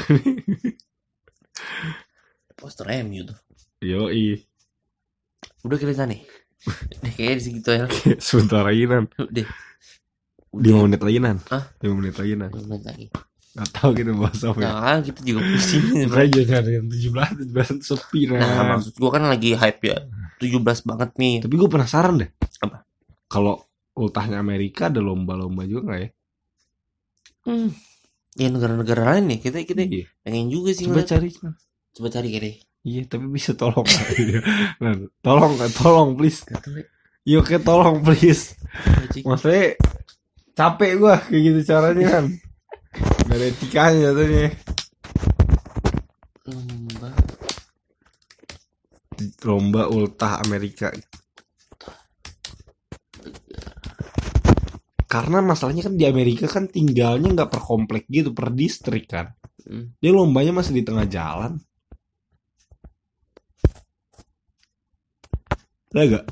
Poster 2.58 2.86
MU 3.04 3.24
tuh. 3.24 3.38
Yoi. 3.80 4.36
Udah 5.64 5.78
kita 5.80 6.04
nih. 6.04 6.20
Udah 7.00 7.12
kayaknya 7.16 7.36
di 7.40 7.42
segitu 7.42 7.70
ya. 7.72 7.84
Sebentar 8.20 8.60
lagi 8.64 8.84
nan. 8.84 9.08
Udah. 9.16 9.48
5 10.50 10.84
menit 10.84 11.00
lagi 11.00 11.18
nan. 11.22 11.36
Hah? 11.48 11.64
5 11.80 11.96
menit 11.96 12.14
lagi 12.20 12.32
nan. 12.36 12.50
Menit 12.52 12.84
lagi. 12.84 13.06
Gak 13.50 13.66
tau 13.74 13.90
kita 13.90 14.14
bahas 14.14 14.38
apa 14.46 14.58
ya. 14.62 14.70
Nah, 14.70 14.98
kita 15.02 15.20
juga 15.26 15.40
pusing. 15.42 16.06
Jangan 16.06 16.58
ada 16.62 16.70
yang 16.70 16.86
17 16.86 17.50
17 17.50 17.82
sepi 17.82 18.30
Nah, 18.30 18.38
nan. 18.38 18.78
maksud 18.78 18.94
gue 18.94 19.10
kan 19.10 19.24
lagi 19.26 19.50
hype 19.58 19.82
ya. 19.82 19.98
17 20.38 20.86
banget 20.86 21.10
nih. 21.18 21.34
Tapi 21.42 21.54
gue 21.58 21.68
penasaran 21.70 22.14
deh. 22.20 22.30
Apa? 22.62 22.86
Kalau 23.26 23.66
ultahnya 23.98 24.38
Amerika 24.38 24.86
ada 24.86 25.02
lomba-lomba 25.02 25.66
juga 25.66 25.94
gak 25.94 26.00
ya? 26.00 26.08
Hmm. 27.48 27.70
Ya 28.40 28.48
negara-negara 28.48 29.02
lain 29.04 29.24
nih, 29.28 29.38
kita 29.38 29.60
kita 29.62 29.84
Iya. 29.84 30.08
pengen 30.24 30.48
juga 30.48 30.72
sih 30.72 30.88
Coba 30.88 31.04
ngeliat. 31.04 31.10
cari. 31.12 31.28
Nan. 31.44 31.54
Coba 31.92 32.08
cari 32.08 32.28
kayaknya. 32.30 32.52
Iya, 32.80 33.02
tapi 33.04 33.26
bisa 33.28 33.52
tolong. 33.52 33.84
Nan, 34.80 34.96
tolong, 35.20 35.52
tolong 35.76 36.10
please. 36.16 36.40
Ya. 36.48 36.56
Iya, 37.20 37.36
oke 37.38 37.60
tolong 37.60 38.00
please. 38.00 38.56
Maksudnya 39.20 39.76
capek 40.56 40.90
gua 40.96 41.20
kayak 41.20 41.42
gitu 41.44 41.60
caranya 41.68 42.06
kan. 42.08 42.24
Gak 43.28 43.36
ada 43.36 43.46
etikanya 43.46 44.00
jatuhnya. 44.08 44.48
Lomba. 46.48 47.10
Lomba 49.44 49.82
ultah 49.86 50.40
Amerika. 50.40 50.88
Karena 55.10 55.42
masalahnya 55.42 55.90
kan 55.90 55.98
di 55.98 56.06
Amerika 56.06 56.46
kan 56.46 56.70
tinggalnya 56.70 57.34
nggak 57.34 57.50
per 57.50 57.58
komplek 57.58 58.06
gitu, 58.06 58.30
per 58.30 58.54
distrik 58.54 59.10
kan. 59.10 59.34
Hmm. 59.66 59.90
Dia 59.98 60.14
lombanya 60.14 60.54
masih 60.54 60.70
di 60.78 60.86
tengah 60.86 61.02
jalan. 61.10 61.58
Ada 65.90 66.02
gak? 66.06 66.24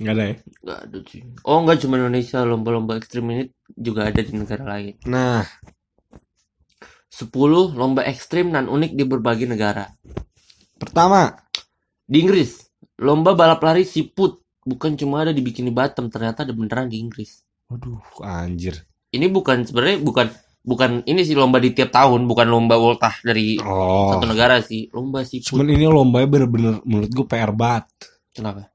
Gak 0.00 0.14
ada 0.16 0.24
ya? 0.32 0.36
Gak 0.64 0.80
ada 0.88 0.98
sih. 1.04 1.22
Oh 1.44 1.60
enggak 1.60 1.84
cuma 1.84 2.00
Indonesia, 2.00 2.40
lomba-lomba 2.40 2.96
ekstrim 2.96 3.28
ini 3.36 3.52
juga 3.76 4.08
ada 4.08 4.24
di 4.24 4.32
negara 4.32 4.64
lain. 4.64 4.96
Nah, 5.04 5.44
10 7.08 7.32
lomba 7.74 8.04
ekstrim 8.04 8.52
dan 8.52 8.68
unik 8.68 8.92
di 8.94 9.04
berbagai 9.04 9.48
negara. 9.48 9.88
pertama, 10.78 11.34
Di 12.08 12.24
Inggris, 12.24 12.64
lomba 12.96 13.36
balap 13.36 13.60
lari 13.60 13.84
siput 13.84 14.40
bukan 14.64 14.96
cuma 14.96 15.24
ada 15.24 15.32
di 15.32 15.40
Bikini 15.40 15.68
Bottom, 15.68 16.08
ternyata 16.08 16.44
ada 16.44 16.52
beneran 16.52 16.88
di 16.88 17.00
Inggris. 17.00 17.44
waduh, 17.68 18.00
anjir. 18.24 18.84
Ini 19.12 19.28
bukan 19.28 19.64
sebenarnya 19.64 20.00
bukan 20.00 20.26
bukan 20.64 21.00
ini 21.04 21.24
sih 21.24 21.32
lomba 21.36 21.60
di 21.60 21.72
tiap 21.72 21.92
tahun, 21.92 22.24
bukan 22.28 22.48
lomba 22.48 22.76
ultah 22.76 23.12
dari 23.24 23.56
Oh, 23.60 24.12
satu 24.16 24.24
negara 24.28 24.60
sih, 24.64 24.88
lomba 24.92 25.24
siput. 25.24 25.48
cuman 25.52 25.68
ini 25.68 25.84
lombanya 25.88 26.28
bener-bener 26.28 26.74
menurut 26.84 27.08
gue 27.12 27.26
PR 27.28 27.52
banget. 27.52 27.88
Kenapa? 28.32 28.68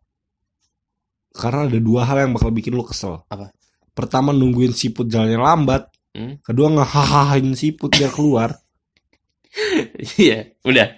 Karena 1.34 1.66
ada 1.70 1.80
dua 1.82 2.06
hal 2.06 2.18
yang 2.26 2.34
bakal 2.38 2.50
bikin 2.54 2.74
lu 2.74 2.86
kesel. 2.86 3.22
Apa? 3.30 3.50
Pertama 3.94 4.34
nungguin 4.34 4.74
siput 4.74 5.06
jalannya 5.06 5.38
lambat. 5.38 5.93
Hmm? 6.14 6.38
Kedua 6.40 6.70
ngehahahin 6.70 7.54
siput 7.54 7.90
biar 7.90 8.10
keluar. 8.10 8.50
Iya, 10.18 10.50
udah 10.66 10.98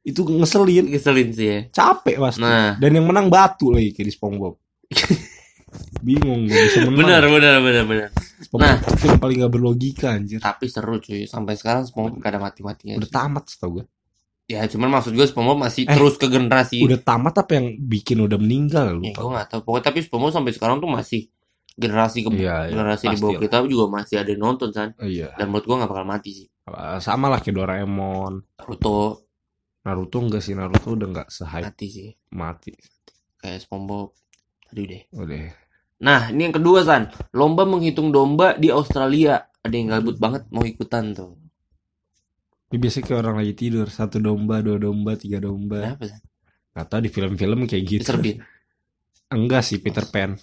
Itu 0.00 0.22
ngeselin. 0.22 0.86
keselin 0.88 1.34
sih 1.34 1.46
ya. 1.46 1.58
Capek 1.68 2.22
pasti. 2.22 2.38
Nah, 2.38 2.78
Dan 2.78 2.94
yang 2.94 3.06
menang 3.06 3.26
batu 3.26 3.74
lagi 3.74 3.90
kayak 3.90 4.06
di 4.06 4.14
SpongeBob. 4.14 4.54
Bingung 6.06 6.46
gak 6.46 6.62
bisa 6.70 6.78
menang. 6.86 6.96
benar 6.96 7.22
benar 7.26 7.54
benar 7.58 7.84
benar. 7.84 8.08
Nah. 8.54 8.78
itu 8.78 8.94
film 9.02 9.18
paling 9.18 9.36
gak 9.42 9.52
berlogika 9.52 10.14
anjir. 10.14 10.38
Tapi 10.38 10.70
seru 10.70 11.02
cuy, 11.02 11.26
sampai 11.26 11.58
sekarang 11.58 11.82
SpongeBob 11.84 12.22
gak 12.22 12.30
ada 12.30 12.40
mati-matinya. 12.40 12.94
Udah 12.94 13.10
tamat 13.10 13.44
setau 13.50 13.80
gue. 13.80 13.84
Ya, 14.46 14.62
cuman 14.70 14.86
maksud 14.92 15.10
gue 15.10 15.26
SpongeBob 15.26 15.58
masih 15.58 15.82
Eh, 15.84 15.90
terus 15.90 16.14
ke 16.14 16.30
generasi. 16.30 16.78
Udah 16.78 17.02
tamat 17.02 17.34
apa 17.36 17.58
yang 17.58 17.74
bikin 17.76 18.22
udah 18.22 18.38
meninggal 18.38 19.02
Ya, 19.02 19.10
lupa. 19.10 19.18
gue 19.18 19.32
gak 19.34 19.48
tahu. 19.50 19.60
Pokoknya 19.64 19.84
tapi 19.84 19.98
SpongeBob 20.00 20.30
sampai 20.32 20.52
sekarang 20.54 20.78
tuh 20.78 20.86
masih 20.86 21.26
generasi 21.76 22.24
ke 22.24 22.30
Iya, 22.32 22.66
iya, 22.66 22.72
generasi 22.72 23.04
di 23.06 23.08
pasti 23.14 23.22
bawah 23.22 23.40
kita 23.40 23.56
juga 23.68 23.86
masih 23.92 24.16
ada 24.16 24.30
yang 24.32 24.42
nonton 24.42 24.68
san. 24.72 24.90
Iya. 24.96 25.36
Dan 25.36 25.52
menurut 25.52 25.64
gue 25.68 25.76
gak 25.76 25.90
bakal 25.92 26.06
mati 26.08 26.30
sih. 26.32 26.46
Sama 26.98 27.28
lah 27.30 27.38
kayak 27.44 27.56
Doraemon. 27.62 28.32
Naruto 28.58 29.28
Naruto 29.86 30.18
enggak 30.18 30.42
sih 30.42 30.58
Naruto 30.58 30.98
udah 30.98 31.06
enggak 31.06 31.28
se-hype 31.30 31.70
mati 31.70 31.86
sih. 31.86 32.10
mati. 32.34 32.70
Kayak 33.38 33.62
SpongeBob. 33.62 34.10
Tadi 34.66 34.80
udah. 34.82 35.02
Udah. 35.22 35.46
Nah, 35.96 36.20
ini 36.34 36.50
yang 36.50 36.56
kedua 36.58 36.82
san. 36.82 37.12
Lomba 37.30 37.62
menghitung 37.62 38.10
domba 38.10 38.58
di 38.58 38.68
Australia. 38.74 39.46
Ada 39.62 39.74
yang 39.78 39.88
gabut 39.94 40.18
banget 40.18 40.42
mau 40.50 40.66
ikutan 40.66 41.14
tuh. 41.14 41.38
Ini 42.66 42.82
biasanya 42.82 43.04
kayak 43.06 43.20
orang 43.22 43.36
lagi 43.38 43.54
tidur, 43.54 43.86
satu 43.86 44.18
domba, 44.18 44.58
dua 44.58 44.74
domba, 44.82 45.14
tiga 45.14 45.38
domba. 45.38 45.86
Kenapa 45.86 46.04
san? 46.10 46.20
Gak 46.74 46.86
tau 46.90 47.00
di 47.00 47.08
film-film 47.08 47.70
kayak 47.70 47.84
gitu. 47.86 48.02
Mr. 48.02 48.18
Bean. 48.18 48.36
Enggak 49.30 49.62
sih 49.62 49.78
Peter 49.78 50.02
Pan. 50.10 50.34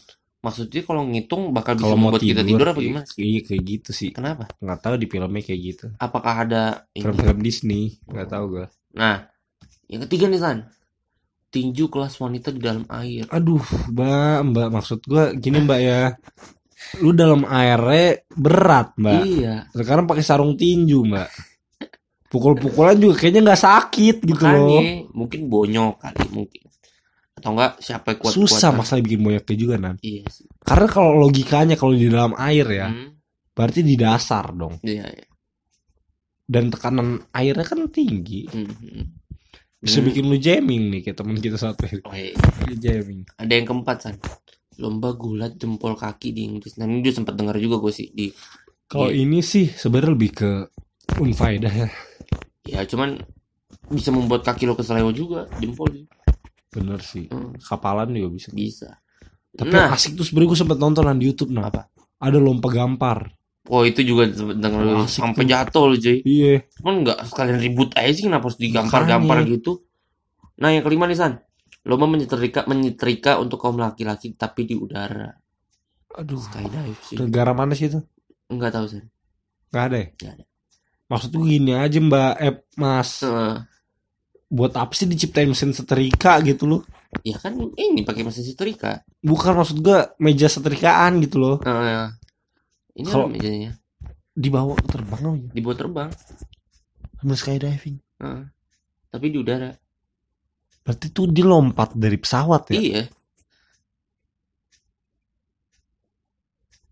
Maksudnya 0.44 0.84
kalau 0.84 1.08
ngitung 1.08 1.56
bakal 1.56 1.80
bisa 1.80 1.96
membuat 1.96 2.20
tidur, 2.20 2.44
kita 2.44 2.44
tidur 2.44 2.68
apa 2.68 2.80
gimana? 2.84 3.08
Iya 3.16 3.40
kayak 3.48 3.64
gitu 3.64 3.90
sih. 3.96 4.12
Kenapa? 4.12 4.52
Nggak 4.60 4.80
tahu 4.84 4.96
di 5.00 5.08
filmnya 5.08 5.40
kayak 5.40 5.62
gitu. 5.64 5.86
Apakah 6.04 6.34
ada? 6.44 6.64
Film-film 6.92 7.40
Disney, 7.40 7.96
nggak 8.12 8.28
tahu 8.28 8.60
gue. 8.60 8.66
Nah, 8.92 9.24
yang 9.88 10.04
ketiga 10.04 10.28
nih 10.28 10.44
San. 10.44 10.68
Tinju 11.48 11.88
kelas 11.88 12.20
wanita 12.20 12.52
di 12.52 12.60
dalam 12.60 12.84
air. 12.92 13.24
Aduh, 13.32 13.64
mbak, 13.94 14.38
mbak 14.52 14.68
maksud 14.74 15.00
gue 15.08 15.38
gini 15.40 15.64
mbak 15.64 15.80
ya. 15.80 16.12
Lu 17.00 17.16
dalam 17.16 17.48
airnya 17.48 18.20
berat 18.36 19.00
mbak. 19.00 19.24
Iya. 19.24 19.72
Sekarang 19.72 20.04
pakai 20.12 20.28
sarung 20.28 20.60
tinju 20.60 21.08
mbak. 21.08 21.32
Pukul-pukulan 22.28 23.00
juga 23.00 23.16
kayaknya 23.16 23.54
nggak 23.54 23.64
sakit 23.64 24.16
gitu 24.28 24.44
loh. 24.44 24.76
Makanya 24.76 25.08
mungkin 25.14 25.42
bonyok 25.48 25.94
kali 26.04 26.26
mungkin. 26.36 26.64
Atau 27.34 27.50
enggak 27.54 27.82
siapa 27.82 28.14
yang 28.14 28.20
kuat 28.22 28.34
Susah 28.34 28.70
masalah 28.72 29.02
bikin 29.02 29.22
bonyoknya 29.22 29.56
juga 29.58 29.76
nan. 29.76 29.96
Iya 30.00 30.24
sih. 30.30 30.46
Karena 30.62 30.88
kalau 30.88 31.12
logikanya 31.20 31.76
kalau 31.76 31.94
di 31.94 32.08
dalam 32.08 32.34
air 32.38 32.68
ya, 32.68 32.88
Hmm, 32.88 33.18
berarti 33.52 33.82
di 33.82 33.96
dasar 33.96 34.54
dong. 34.54 34.78
iya, 34.82 35.06
iya. 35.06 35.26
Dan 36.44 36.70
tekanan 36.70 37.24
airnya 37.32 37.64
kan 37.64 37.88
tinggi. 37.90 38.46
Hmm, 38.48 38.68
hmm. 38.68 39.04
Bisa 39.80 40.00
Hmm. 40.00 40.08
bikin 40.08 40.24
lu 40.28 40.38
jamming 40.38 40.84
nih 40.92 41.02
kayak 41.04 41.18
temen 41.18 41.36
kita 41.38 41.58
satu. 41.58 41.84
Oh, 42.06 42.16
iya. 42.16 42.32
Jamming. 42.74 43.28
Ada 43.36 43.52
yang 43.52 43.66
keempat 43.66 43.98
San. 44.00 44.16
Lomba 44.80 45.14
gulat 45.14 45.54
jempol 45.56 45.94
kaki 45.94 46.32
di 46.32 46.48
Inggris. 46.48 46.78
Nah, 46.78 46.86
ini 46.86 47.04
dia 47.04 47.14
sempat 47.14 47.36
dengar 47.36 47.58
juga 47.58 47.78
gue 47.78 47.92
sih 47.92 48.10
di 48.10 48.32
Kalau 48.84 49.10
Iya. 49.10 49.22
ini 49.22 49.40
sih 49.42 49.66
sebenarnya 49.68 50.12
lebih 50.14 50.32
ke 50.34 50.50
unfaedah 51.16 51.74
ya. 51.74 51.90
ya 52.64 52.80
cuman 52.86 53.18
bisa 53.90 54.10
membuat 54.10 54.42
kaki 54.44 54.64
lo 54.64 54.74
keselewa 54.74 55.10
juga 55.10 55.50
jempol 55.58 55.90
sih. 55.90 56.06
Bener 56.74 57.00
sih. 57.06 57.30
Hmm, 57.30 57.54
Kapalan 57.62 58.10
juga 58.12 58.30
bisa. 58.34 58.50
bisa. 58.50 58.90
Tapi 59.54 59.70
nah, 59.70 59.94
asik 59.94 60.18
tuh 60.18 60.26
sebenernya 60.26 60.58
gue 60.58 60.60
sempet 60.66 60.78
nonton 60.82 61.06
di 61.22 61.26
YouTube 61.30 61.54
nah. 61.54 61.70
Apa? 61.70 61.86
Ada 62.18 62.42
lompa 62.42 62.74
gampar. 62.74 63.30
oh 63.72 63.88
itu 63.88 64.04
juga 64.04 64.28
asik 64.28 65.08
sampai 65.08 65.48
tuh. 65.48 65.52
jatuh 65.56 65.84
loh, 65.88 65.96
cuy. 65.96 66.20
Iya. 66.26 66.68
Cuman 66.82 66.94
nggak 67.06 67.20
sekalian 67.32 67.58
ribut 67.64 67.90
aja 67.96 68.12
sih 68.12 68.24
kenapa 68.28 68.52
harus 68.52 68.60
digampar-gampar 68.60 69.48
gitu. 69.48 69.88
Nah, 70.60 70.74
yang 70.74 70.84
kelima 70.84 71.08
nih 71.08 71.16
San. 71.16 71.40
Lomba 71.88 72.08
menyetrika 72.08 72.68
menyetrika 72.68 73.40
untuk 73.40 73.64
kaum 73.64 73.80
laki-laki 73.80 74.36
tapi 74.36 74.68
di 74.68 74.76
udara. 74.76 75.32
Aduh. 76.20 76.44
Skydive 76.44 77.00
sih. 77.08 77.16
Negara 77.16 77.56
mana 77.56 77.72
sih 77.72 77.88
itu? 77.88 78.04
Enggak 78.52 78.76
tahu 78.76 78.86
San. 78.90 79.08
Gak 79.72 79.84
ada 79.90 79.98
ya? 79.98 80.08
Nggak 80.12 80.32
ada. 80.36 80.46
Maksud 81.12 81.30
gue 81.36 81.46
gini 81.46 81.74
aja 81.78 81.98
mbak 82.00 82.34
Eh 82.42 82.54
mas 82.80 83.22
Buat 84.54 84.78
apa 84.78 84.94
sih 84.94 85.10
diciptain 85.10 85.50
mesin 85.50 85.74
setrika 85.74 86.38
gitu 86.46 86.70
loh 86.70 86.82
ya 87.22 87.38
kan 87.38 87.54
ini 87.58 88.02
pakai 88.02 88.26
mesin 88.26 88.42
setrika. 88.42 89.02
Bukan 89.22 89.54
maksud 89.54 89.82
gue 89.82 89.98
meja 90.18 90.46
setrikaan 90.46 91.22
gitu 91.22 91.38
loh 91.38 91.56
Eh, 91.62 92.10
ini 92.98 93.06
Kalau- 93.10 93.30
mejanya? 93.30 93.78
Dibawa 94.34 94.74
terbang 94.82 95.22
aja 95.22 95.50
Dibuat 95.54 95.78
terbang. 95.78 96.10
Sambil 97.18 97.38
skydiving 97.38 97.98
Eh, 98.22 98.44
tapi 99.10 99.26
di 99.30 99.38
udara. 99.38 99.74
Berarti 100.82 101.08
tuh 101.10 101.30
dia 101.30 101.46
lompat 101.46 101.94
dari 101.94 102.18
pesawat 102.18 102.74
ya 102.74 102.82
Iya. 102.82 103.04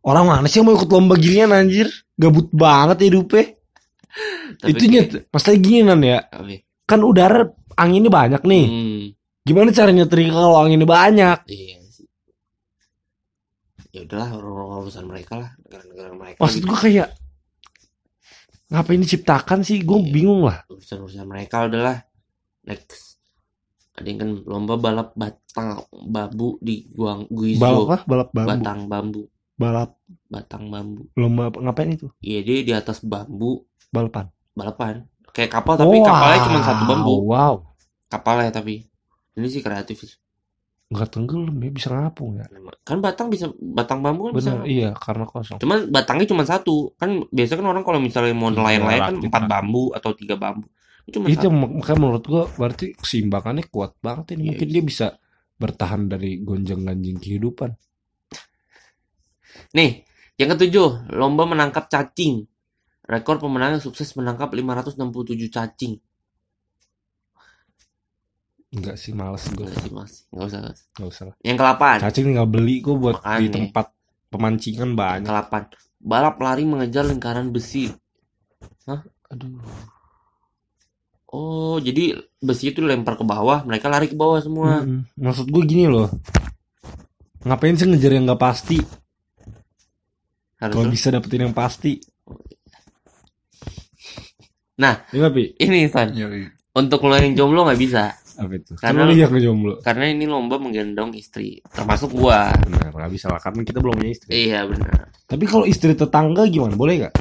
Orang 0.02 0.26
mana 0.34 0.50
sih 0.50 0.58
yang 0.62 0.65
mau 0.69 0.78
ikut 0.78 0.89
lomba 0.89 1.13
ginian 1.13 1.54
anjir 1.54 1.86
Gabut 2.17 2.50
banget 2.50 3.06
hidupnya 3.06 3.54
Tapi 4.58 4.69
Itu 4.74 4.84
nyet 4.89 5.10
gini 5.58 5.86
nan 5.86 6.02
ya 6.02 6.26
ya? 6.26 6.60
Kan 6.84 7.00
udara 7.02 7.48
anginnya 7.74 8.10
banyak 8.10 8.41
nih 8.44 8.65
Hmm, 8.65 9.04
Gimana 9.41 9.72
cara 9.72 9.89
nyetrika 9.89 10.36
kalau 10.36 10.58
anginnya 10.58 10.86
banyak? 10.86 11.38
Iya 11.46 11.78
sih. 11.84 12.06
Ya 13.89 14.06
udahlah 14.06 14.30
urusan 14.80 15.04
mereka 15.04 15.36
lah, 15.36 15.52
negara-negara 15.62 16.12
mereka. 16.13 16.38
Maksud 16.39 16.62
gitu. 16.62 16.67
gue 16.67 16.78
kayak 16.80 17.10
ngapain 18.70 19.02
diciptakan 19.02 19.60
sih? 19.62 19.82
Gue 19.82 20.00
Iya. 20.00 20.12
bingung 20.12 20.41
lah. 20.44 20.63
urusan-urusan 20.67 21.26
mereka 21.26 21.65
udahlah. 21.65 22.06
Next. 22.62 23.17
Ada 23.91 24.08
yang 24.08 24.20
kan 24.20 24.30
lomba 24.46 24.78
balap 24.78 25.12
batang 25.13 25.84
bambu 25.91 26.56
di 26.58 26.88
Guang 26.88 27.28
Guizhou. 27.28 27.60
Balap 27.60 27.84
apa? 27.84 27.98
Balap 28.08 28.30
bambu. 28.32 28.48
Batang 28.48 28.80
bambu, 28.88 29.22
Balap 29.58 29.91
batang 30.26 30.63
bambu. 30.70 31.02
lomba 31.13 31.44
apa? 31.50 31.58
ngapain 31.60 31.91
itu? 31.91 32.08
Iya 32.20 32.39
dia 32.41 32.58
di 32.62 32.74
atas 32.74 33.02
bambu 33.02 33.65
Balapan. 33.89 34.32
balapan. 34.54 35.04
Kayak 35.32 35.52
kapal 35.60 35.80
tapi 35.80 35.98
kapalnya 36.04 36.39
cuma 36.44 36.60
satu 36.62 36.84
bambu. 36.88 37.15
Wow. 37.28 37.56
Kapalnya 38.12 38.52
tapi. 38.52 38.84
Ini 39.32 39.48
sih 39.48 39.63
kreatif 39.63 40.04
sih. 40.04 40.15
Nggak 40.91 41.08
tenggelam 41.08 41.56
ya 41.56 41.72
bisa 41.72 41.88
ngapung 41.88 42.36
ya. 42.36 42.46
Kan 42.84 43.00
batang 43.00 43.32
bisa 43.32 43.48
batang 43.56 44.04
bambu 44.04 44.28
kan 44.28 44.34
bisa. 44.36 44.52
Bener 44.60 44.67
iya 44.67 44.89
karena 44.91 45.24
kosong. 45.24 45.56
Cuman 45.63 45.88
batangnya 45.88 46.28
cuma 46.28 46.44
satu. 46.44 46.91
Kan 47.00 47.24
biasanya 47.32 47.63
kan 47.63 47.67
orang 47.72 47.84
kalau 47.88 48.00
misalnya 48.04 48.36
mau 48.36 48.52
Iya, 48.52 48.60
nelayan-nelayan 48.60 49.02
kan 49.08 49.15
empat 49.24 49.44
bambu 49.48 49.96
atau 49.96 50.12
tiga 50.12 50.36
bambu. 50.36 50.67
Cuma 51.08 51.32
Itu 51.32 51.48
satu. 51.48 51.56
mak- 51.56 51.74
makanya 51.80 52.00
menurut 52.04 52.24
gua 52.28 52.44
berarti 52.52 52.91
keseimbangannya 53.00 53.63
kuat 53.72 53.96
banget 54.04 54.36
ini. 54.36 54.44
Iya, 54.44 54.48
Mungkin 54.52 54.67
iya. 54.67 54.74
dia 54.76 54.84
bisa 54.84 55.08
bertahan 55.56 56.02
dari 56.12 56.44
gonjang-ganjing 56.44 57.17
kehidupan. 57.24 57.72
Nih, 59.76 60.04
yang 60.36 60.50
ketujuh, 60.52 61.12
lomba 61.15 61.48
menangkap 61.48 61.88
cacing. 61.88 62.44
Rekor 63.06 63.42
pemenang 63.42 63.78
yang 63.78 63.84
sukses 63.84 64.14
menangkap 64.14 64.54
567 64.54 65.50
cacing. 65.50 65.94
Enggak 68.72 68.96
sih 68.96 69.12
males 69.12 69.44
gue. 69.52 69.68
Enggak 69.68 69.84
sih, 69.84 69.92
Mas. 69.92 70.14
Enggak 70.32 70.46
usah. 70.48 70.60
Mas. 70.64 70.80
Enggak 70.96 71.10
usah 71.12 71.24
lah. 71.28 71.36
Yang 71.44 71.58
ke-8. 71.60 71.84
Cacing 72.08 72.26
tinggal 72.32 72.48
beli 72.48 72.76
kok 72.80 72.96
buat 72.96 73.16
di 73.20 73.24
Makanya. 73.28 73.52
tempat 73.52 73.86
pemancingan 74.32 74.90
Yang 74.90 74.96
banyak. 74.96 75.28
ke-8. 75.28 75.54
Balap 76.02 76.36
lari 76.40 76.64
mengejar 76.64 77.04
lingkaran 77.04 77.52
besi. 77.52 77.92
Aduh. 79.32 79.60
Oh, 81.32 81.80
jadi 81.80 82.20
besi 82.44 82.76
itu 82.76 82.84
dilempar 82.84 83.16
ke 83.16 83.24
bawah, 83.24 83.64
mereka 83.64 83.88
lari 83.88 84.12
ke 84.12 84.16
bawah 84.20 84.40
semua. 84.44 84.84
Mm-mm. 84.84 85.08
Maksud 85.16 85.48
gue 85.48 85.64
gini 85.64 85.88
loh. 85.88 86.12
Ngapain 87.48 87.76
sih 87.80 87.88
ngejar 87.88 88.12
yang 88.12 88.28
nggak 88.28 88.42
pasti? 88.42 88.78
Kalau 90.60 90.86
bisa 90.92 91.08
dapetin 91.10 91.48
yang 91.48 91.56
pasti. 91.56 92.04
Nah. 94.82 95.06
ya? 95.13 95.30
Ini, 95.30 95.86
San. 95.88 96.10
Yoi. 96.17 96.50
Untuk 96.74 97.06
lo 97.06 97.13
yang 97.13 97.38
jomblo 97.38 97.67
nggak 97.67 97.78
bisa. 97.78 98.15
Apa 98.41 98.58
itu? 98.58 98.74
Karena- 98.80 99.06
Karena 99.06 99.13
lihat 99.13 99.30
ngejomblo. 99.30 99.74
Karena 99.86 100.06
ini 100.10 100.26
lomba 100.26 100.58
menggendong 100.58 101.13
istri. 101.13 101.62
Termasuk 101.70 102.15
gua. 102.15 102.50
Benar, 102.65 102.89
nggak 102.89 103.12
bisa 103.12 103.28
lah 103.30 103.38
karena 103.38 103.62
kita 103.62 103.78
belum 103.84 104.02
punya 104.02 104.12
istri. 104.15 104.30
Iya, 104.50 104.65
benar. 104.65 105.12
Tapi 105.30 105.44
kalau 105.46 105.67
istri 105.67 105.94
tetangga 105.94 106.48
gimana? 106.50 106.74
Boleh 106.74 107.06
nggak? 107.06 107.13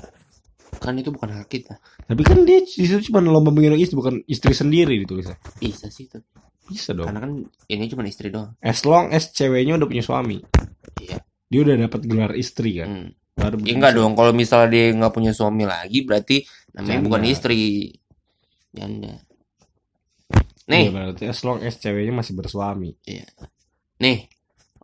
Kan 0.81 0.97
itu 0.97 1.13
bukan 1.13 1.35
hak 1.37 1.51
kita. 1.51 1.77
Tapi 2.09 2.23
kan 2.25 2.41
dia 2.47 2.63
itu 2.65 2.97
cuma 3.11 3.21
lomba 3.21 3.53
menggendong 3.53 3.83
istri 3.83 3.99
bukan 3.99 4.23
istri 4.25 4.55
sendiri 4.57 4.97
ditulisnya. 5.03 5.37
Bisa 5.61 5.93
sih, 5.93 6.09
tapi. 6.09 6.25
Bisa 6.71 6.95
dong. 6.95 7.11
Karena 7.11 7.21
kan 7.27 7.33
ini 7.67 7.85
cuma 7.91 8.07
istri 8.07 8.31
doang. 8.31 8.55
As 8.63 8.87
long 8.87 9.11
as 9.11 9.35
ceweknya 9.35 9.75
udah 9.77 9.91
punya 9.91 10.07
suami. 10.07 10.39
Iya. 11.03 11.19
Dia 11.51 11.61
udah 11.67 11.75
dapat 11.91 12.01
gelar 12.07 12.33
istri 12.39 12.79
kan. 12.79 12.89
Hmm. 12.89 13.09
Baru 13.41 13.57
Ya 13.61 13.73
enggak 13.73 13.93
dong, 13.95 14.13
kalau 14.13 14.31
misalnya 14.31 14.69
dia 14.69 14.85
nggak 14.93 15.11
punya 15.11 15.33
suami 15.33 15.65
lagi 15.65 16.05
berarti 16.05 16.45
namanya 16.71 16.93
Janda. 16.95 17.07
bukan 17.09 17.23
istri. 17.25 17.61
Janda. 18.71 19.15
Iya 20.31 20.71
Nih, 20.71 20.87
berarti 20.89 21.25
as 21.27 21.41
long 21.41 21.59
as 21.61 21.75
ceweknya 21.75 22.15
masih 22.15 22.37
bersuami. 22.37 22.95
nih. 23.99 24.29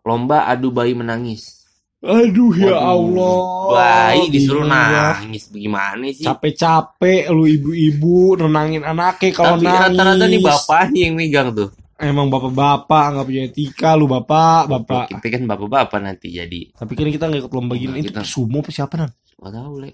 Lomba 0.02 0.46
adu 0.46 0.70
bayi 0.70 0.94
menangis. 0.94 1.62
Aduh 1.98 2.54
ya 2.54 2.74
Allah. 2.76 3.38
Bayi 3.70 4.30
disuruh 4.30 4.62
nangis 4.62 5.46
bagaimana 5.46 6.06
sih? 6.08 6.22
Capek-capek 6.22 7.26
lu 7.28 7.44
ibu-ibu 7.44 8.34
nenangin 8.36 8.82
anaknya 8.82 9.30
kalau 9.32 9.56
Tapi 9.56 9.64
nangis. 9.64 9.82
rata-rata 9.94 10.24
nih 10.24 10.40
bapaknya 10.40 11.00
yang 11.02 11.14
megang 11.14 11.48
tuh. 11.50 11.70
Emang 11.96 12.28
bapak-bapak 12.28 13.04
nggak 13.08 13.24
punya 13.24 13.42
etika 13.48 13.96
lu 13.96 14.04
bapak, 14.04 14.68
bapak. 14.68 15.04
Kita 15.16 15.26
kan 15.32 15.42
bapak-bapak 15.46 15.98
nanti 15.98 16.28
jadi. 16.28 16.68
Tapi 16.70 16.92
kan 16.92 17.08
kita 17.08 17.24
nggak 17.24 17.40
ikut 17.42 17.52
lomba 17.52 17.72
gini. 17.74 17.96
Nggak, 17.96 18.04
Itu 18.04 18.10
kita- 18.12 18.28
sumo 18.28 18.60
apa 18.60 18.68
siapa 18.68 18.94
nan? 18.96 19.10
Gak 19.36 19.52
tahu, 19.52 19.74
Le. 19.80 19.90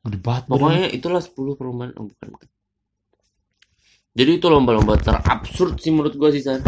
Gede 0.00 0.18
banget. 0.18 0.42
badan. 0.44 0.52
Pokoknya 0.56 0.86
itulah 0.88 1.20
10 1.20 1.52
perlombaan. 1.54 1.90
Oh, 1.94 2.04
bukan, 2.06 2.28
bukan. 2.30 2.48
Jadi 4.14 4.30
itu 4.32 4.46
lomba-lomba 4.46 4.94
terabsurd 4.96 5.76
sih 5.76 5.90
menurut 5.90 6.14
gua 6.14 6.30
sih, 6.30 6.40
San. 6.40 6.64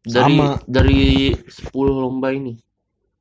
Dari 0.00 0.34
Sama. 0.34 0.58
dari 0.64 1.30
10 1.36 1.70
lomba 1.92 2.32
ini. 2.32 2.58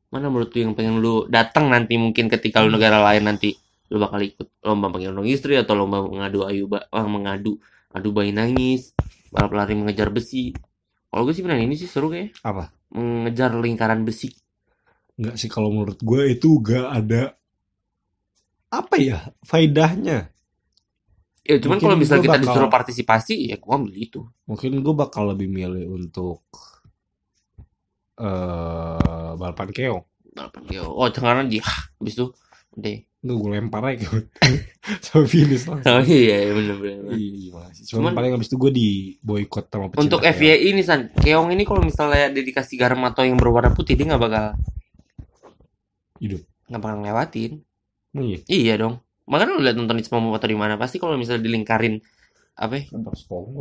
Mana 0.08 0.26
menurut 0.28 0.50
lu 0.50 0.60
yang 0.60 0.74
pengen 0.74 0.98
lu 0.98 1.28
datang 1.28 1.68
nanti 1.68 2.00
mungkin 2.00 2.32
ketika 2.32 2.64
lu 2.64 2.72
negara 2.72 3.04
lain 3.04 3.28
nanti 3.28 3.52
lu 3.88 4.00
bakal 4.00 4.18
ikut 4.20 4.64
lomba 4.64 4.90
penggendong 4.90 5.28
istri 5.28 5.54
atau 5.54 5.76
lomba 5.76 6.02
mengadu 6.02 6.48
ayu 6.48 6.66
ba- 6.66 6.88
ah, 6.90 7.06
mengadu 7.06 7.60
adu 7.88 8.10
bayi 8.10 8.32
nangis, 8.32 8.96
balap 9.32 9.52
lari 9.54 9.74
mengejar 9.78 10.10
besi. 10.12 10.52
Kalau 11.08 11.24
gue 11.24 11.34
sih 11.34 11.44
benar 11.44 11.58
ini 11.58 11.76
sih 11.80 11.88
seru 11.88 12.12
kayak 12.12 12.36
Apa? 12.44 12.70
mengejar 12.92 13.56
lingkaran 13.56 14.04
besi. 14.04 14.32
Enggak 15.18 15.36
sih 15.40 15.50
kalau 15.50 15.74
menurut 15.74 15.98
gue 15.98 16.22
itu 16.30 16.62
gak 16.62 16.88
ada 16.94 17.34
apa 18.68 18.96
ya 19.00 19.32
faedahnya. 19.48 20.30
Ya 21.48 21.56
cuman 21.64 21.80
kalau 21.80 21.96
misalnya 21.96 22.28
kita 22.28 22.38
bakal- 22.38 22.44
disuruh 22.44 22.72
partisipasi 22.72 23.36
ya 23.48 23.56
gua 23.56 23.80
ambil 23.80 23.96
itu. 23.96 24.28
Mungkin 24.44 24.84
gue 24.84 24.94
bakal 24.94 25.32
lebih 25.32 25.48
milih 25.48 25.88
untuk 25.88 26.44
eh 28.20 29.32
balapan 29.40 29.70
keong. 29.72 30.04
Balapan 30.36 30.64
keong. 30.68 30.92
Oh, 30.92 31.08
jangan 31.08 31.48
aja. 31.48 31.64
Habis 31.98 32.14
itu 32.20 32.26
deh. 32.76 33.07
Nggak 33.18 33.38
gue 33.42 33.50
lempar 33.50 33.82
aja 33.82 34.06
ke 34.06 34.18
sampai 35.06 35.28
finish 35.28 35.66
langsung. 35.66 35.90
Oh 35.90 36.04
iya, 36.06 36.38
iya 36.48 36.54
bener-bener. 36.54 37.18
Iya, 37.18 37.30
gimana 37.50 37.70
sih? 37.74 37.84
Cuman- 37.90 38.14
Cuman, 38.14 38.14
paling 38.14 38.32
abis 38.38 38.48
itu 38.48 38.58
gue 38.62 38.72
di 38.72 38.88
boykot 39.20 39.66
sama 39.68 39.86
pecinta 39.90 40.02
Untuk. 40.06 40.20
FYI 40.22 40.70
ini 40.72 40.82
San, 40.86 41.10
keong 41.18 41.50
ini 41.50 41.64
kalau 41.66 41.82
misalnya 41.82 42.30
dia 42.30 42.44
dikasih 42.46 42.78
garam 42.78 43.02
atau 43.04 43.26
yang 43.26 43.36
berwarna 43.36 43.74
putih 43.74 43.98
dia 43.98 44.06
nggak 44.06 44.22
bakal 44.22 44.46
Hidup. 46.18 46.42
nggak 46.70 46.82
bakal 46.82 46.98
ngelewatin. 47.02 47.52
Emang 48.14 48.26
iya. 48.26 48.40
Iya 48.46 48.74
dong. 48.78 48.96
Makanya 49.28 49.52
lu 49.54 49.62
lihat 49.66 49.76
nonton 49.76 49.98
di 50.00 50.06
atau 50.08 50.48
di 50.48 50.58
mana 50.58 50.80
pasti 50.80 50.98
kalau 50.98 51.20
misalnya 51.20 51.44
dilingkarin 51.44 52.00
apa 52.58 52.74
ya, 52.74 52.84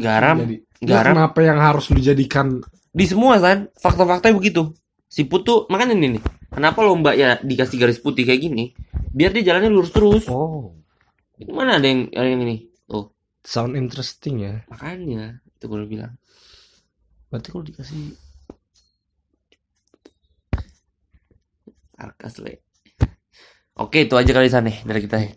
Garam. 0.00 0.36
Jadi, 0.46 0.56
ya, 0.80 1.00
garam 1.00 1.12
kenapa 1.12 1.38
yang 1.44 1.58
harus 1.60 1.92
dijadikan 1.92 2.64
di 2.96 3.04
semua 3.04 3.36
San, 3.36 3.68
fakta-faktanya 3.76 4.32
begitu. 4.32 4.72
Si 5.04 5.28
putu 5.28 5.68
makanya 5.68 5.92
ini 5.92 6.16
nih. 6.16 6.22
Kenapa 6.48 6.80
lomba 6.80 7.12
ya 7.12 7.36
dikasih 7.42 7.76
garis 7.76 8.00
putih 8.00 8.24
kayak 8.24 8.40
gini? 8.40 8.72
Biar 9.16 9.32
dia 9.32 9.48
jalannya 9.48 9.72
lurus 9.72 9.96
terus. 9.96 10.28
Oh, 10.28 10.76
Itu 11.40 11.56
mana 11.56 11.80
ada 11.80 11.88
yang 11.88 12.12
ada 12.12 12.28
yang 12.28 12.44
ini? 12.44 12.68
Tuh, 12.84 13.16
sound 13.40 13.72
interesting 13.80 14.44
ya. 14.44 14.60
makanya 14.68 15.40
itu 15.40 15.64
gue 15.64 15.88
bilang. 15.88 16.20
Berarti 17.32 17.48
kalau 17.48 17.64
dikasih 17.64 18.12
Arkas 21.96 22.36
le. 22.44 22.60
Oke, 23.76 24.04
itu 24.08 24.12
aja 24.16 24.32
kali 24.32 24.48
San 24.52 24.68
nih 24.68 24.84
dari 24.84 25.00
kita 25.04 25.16
ya. 25.20 25.30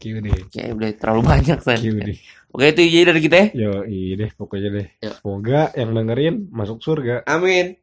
Kayak 0.52 0.72
udah 0.76 0.90
terlalu 1.00 1.22
banyak 1.28 1.60
San. 1.64 1.80
Q 1.80 2.04
deh. 2.04 2.20
Oke, 2.52 2.72
itu 2.72 2.82
aja 2.84 3.16
dari 3.16 3.22
kita 3.24 3.36
ya. 3.36 3.48
Yo, 3.56 3.72
iya 3.88 4.14
deh, 4.16 4.32
pokoknya 4.36 4.70
deh. 4.76 4.88
Yo. 5.04 5.12
Semoga 5.20 5.72
yang 5.76 5.92
dengerin 5.96 6.36
masuk 6.52 6.84
surga. 6.84 7.24
Amin. 7.28 7.80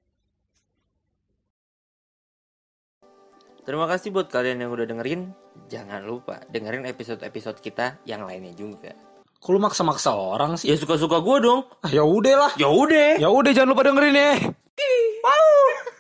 Terima 3.65 3.85
kasih 3.89 4.13
buat 4.13 4.29
kalian 4.33 4.65
yang 4.65 4.73
udah 4.73 4.89
dengerin 4.89 5.46
jangan 5.67 6.03
lupa 6.03 6.43
dengerin 6.49 6.87
episode-episode 6.89 7.59
kita 7.61 8.01
yang 8.07 8.25
lainnya 8.25 8.55
juga. 8.55 8.95
Kalo 9.37 9.63
maksa-maksa 9.63 10.11
orang 10.17 10.59
sih? 10.59 10.73
Ya 10.73 10.75
suka-suka 10.75 11.21
gue 11.23 11.37
dong. 11.45 11.61
Ah, 11.85 11.91
ya 11.93 12.03
udah 12.03 12.35
lah. 12.35 12.53
Ya 12.59 12.67
udah. 12.67 13.21
Ya 13.21 13.29
udah 13.31 13.51
jangan 13.55 13.77
lupa 13.77 13.87
dengerin 13.87 14.17
ya. 14.17 14.33
Wow. 15.23 15.96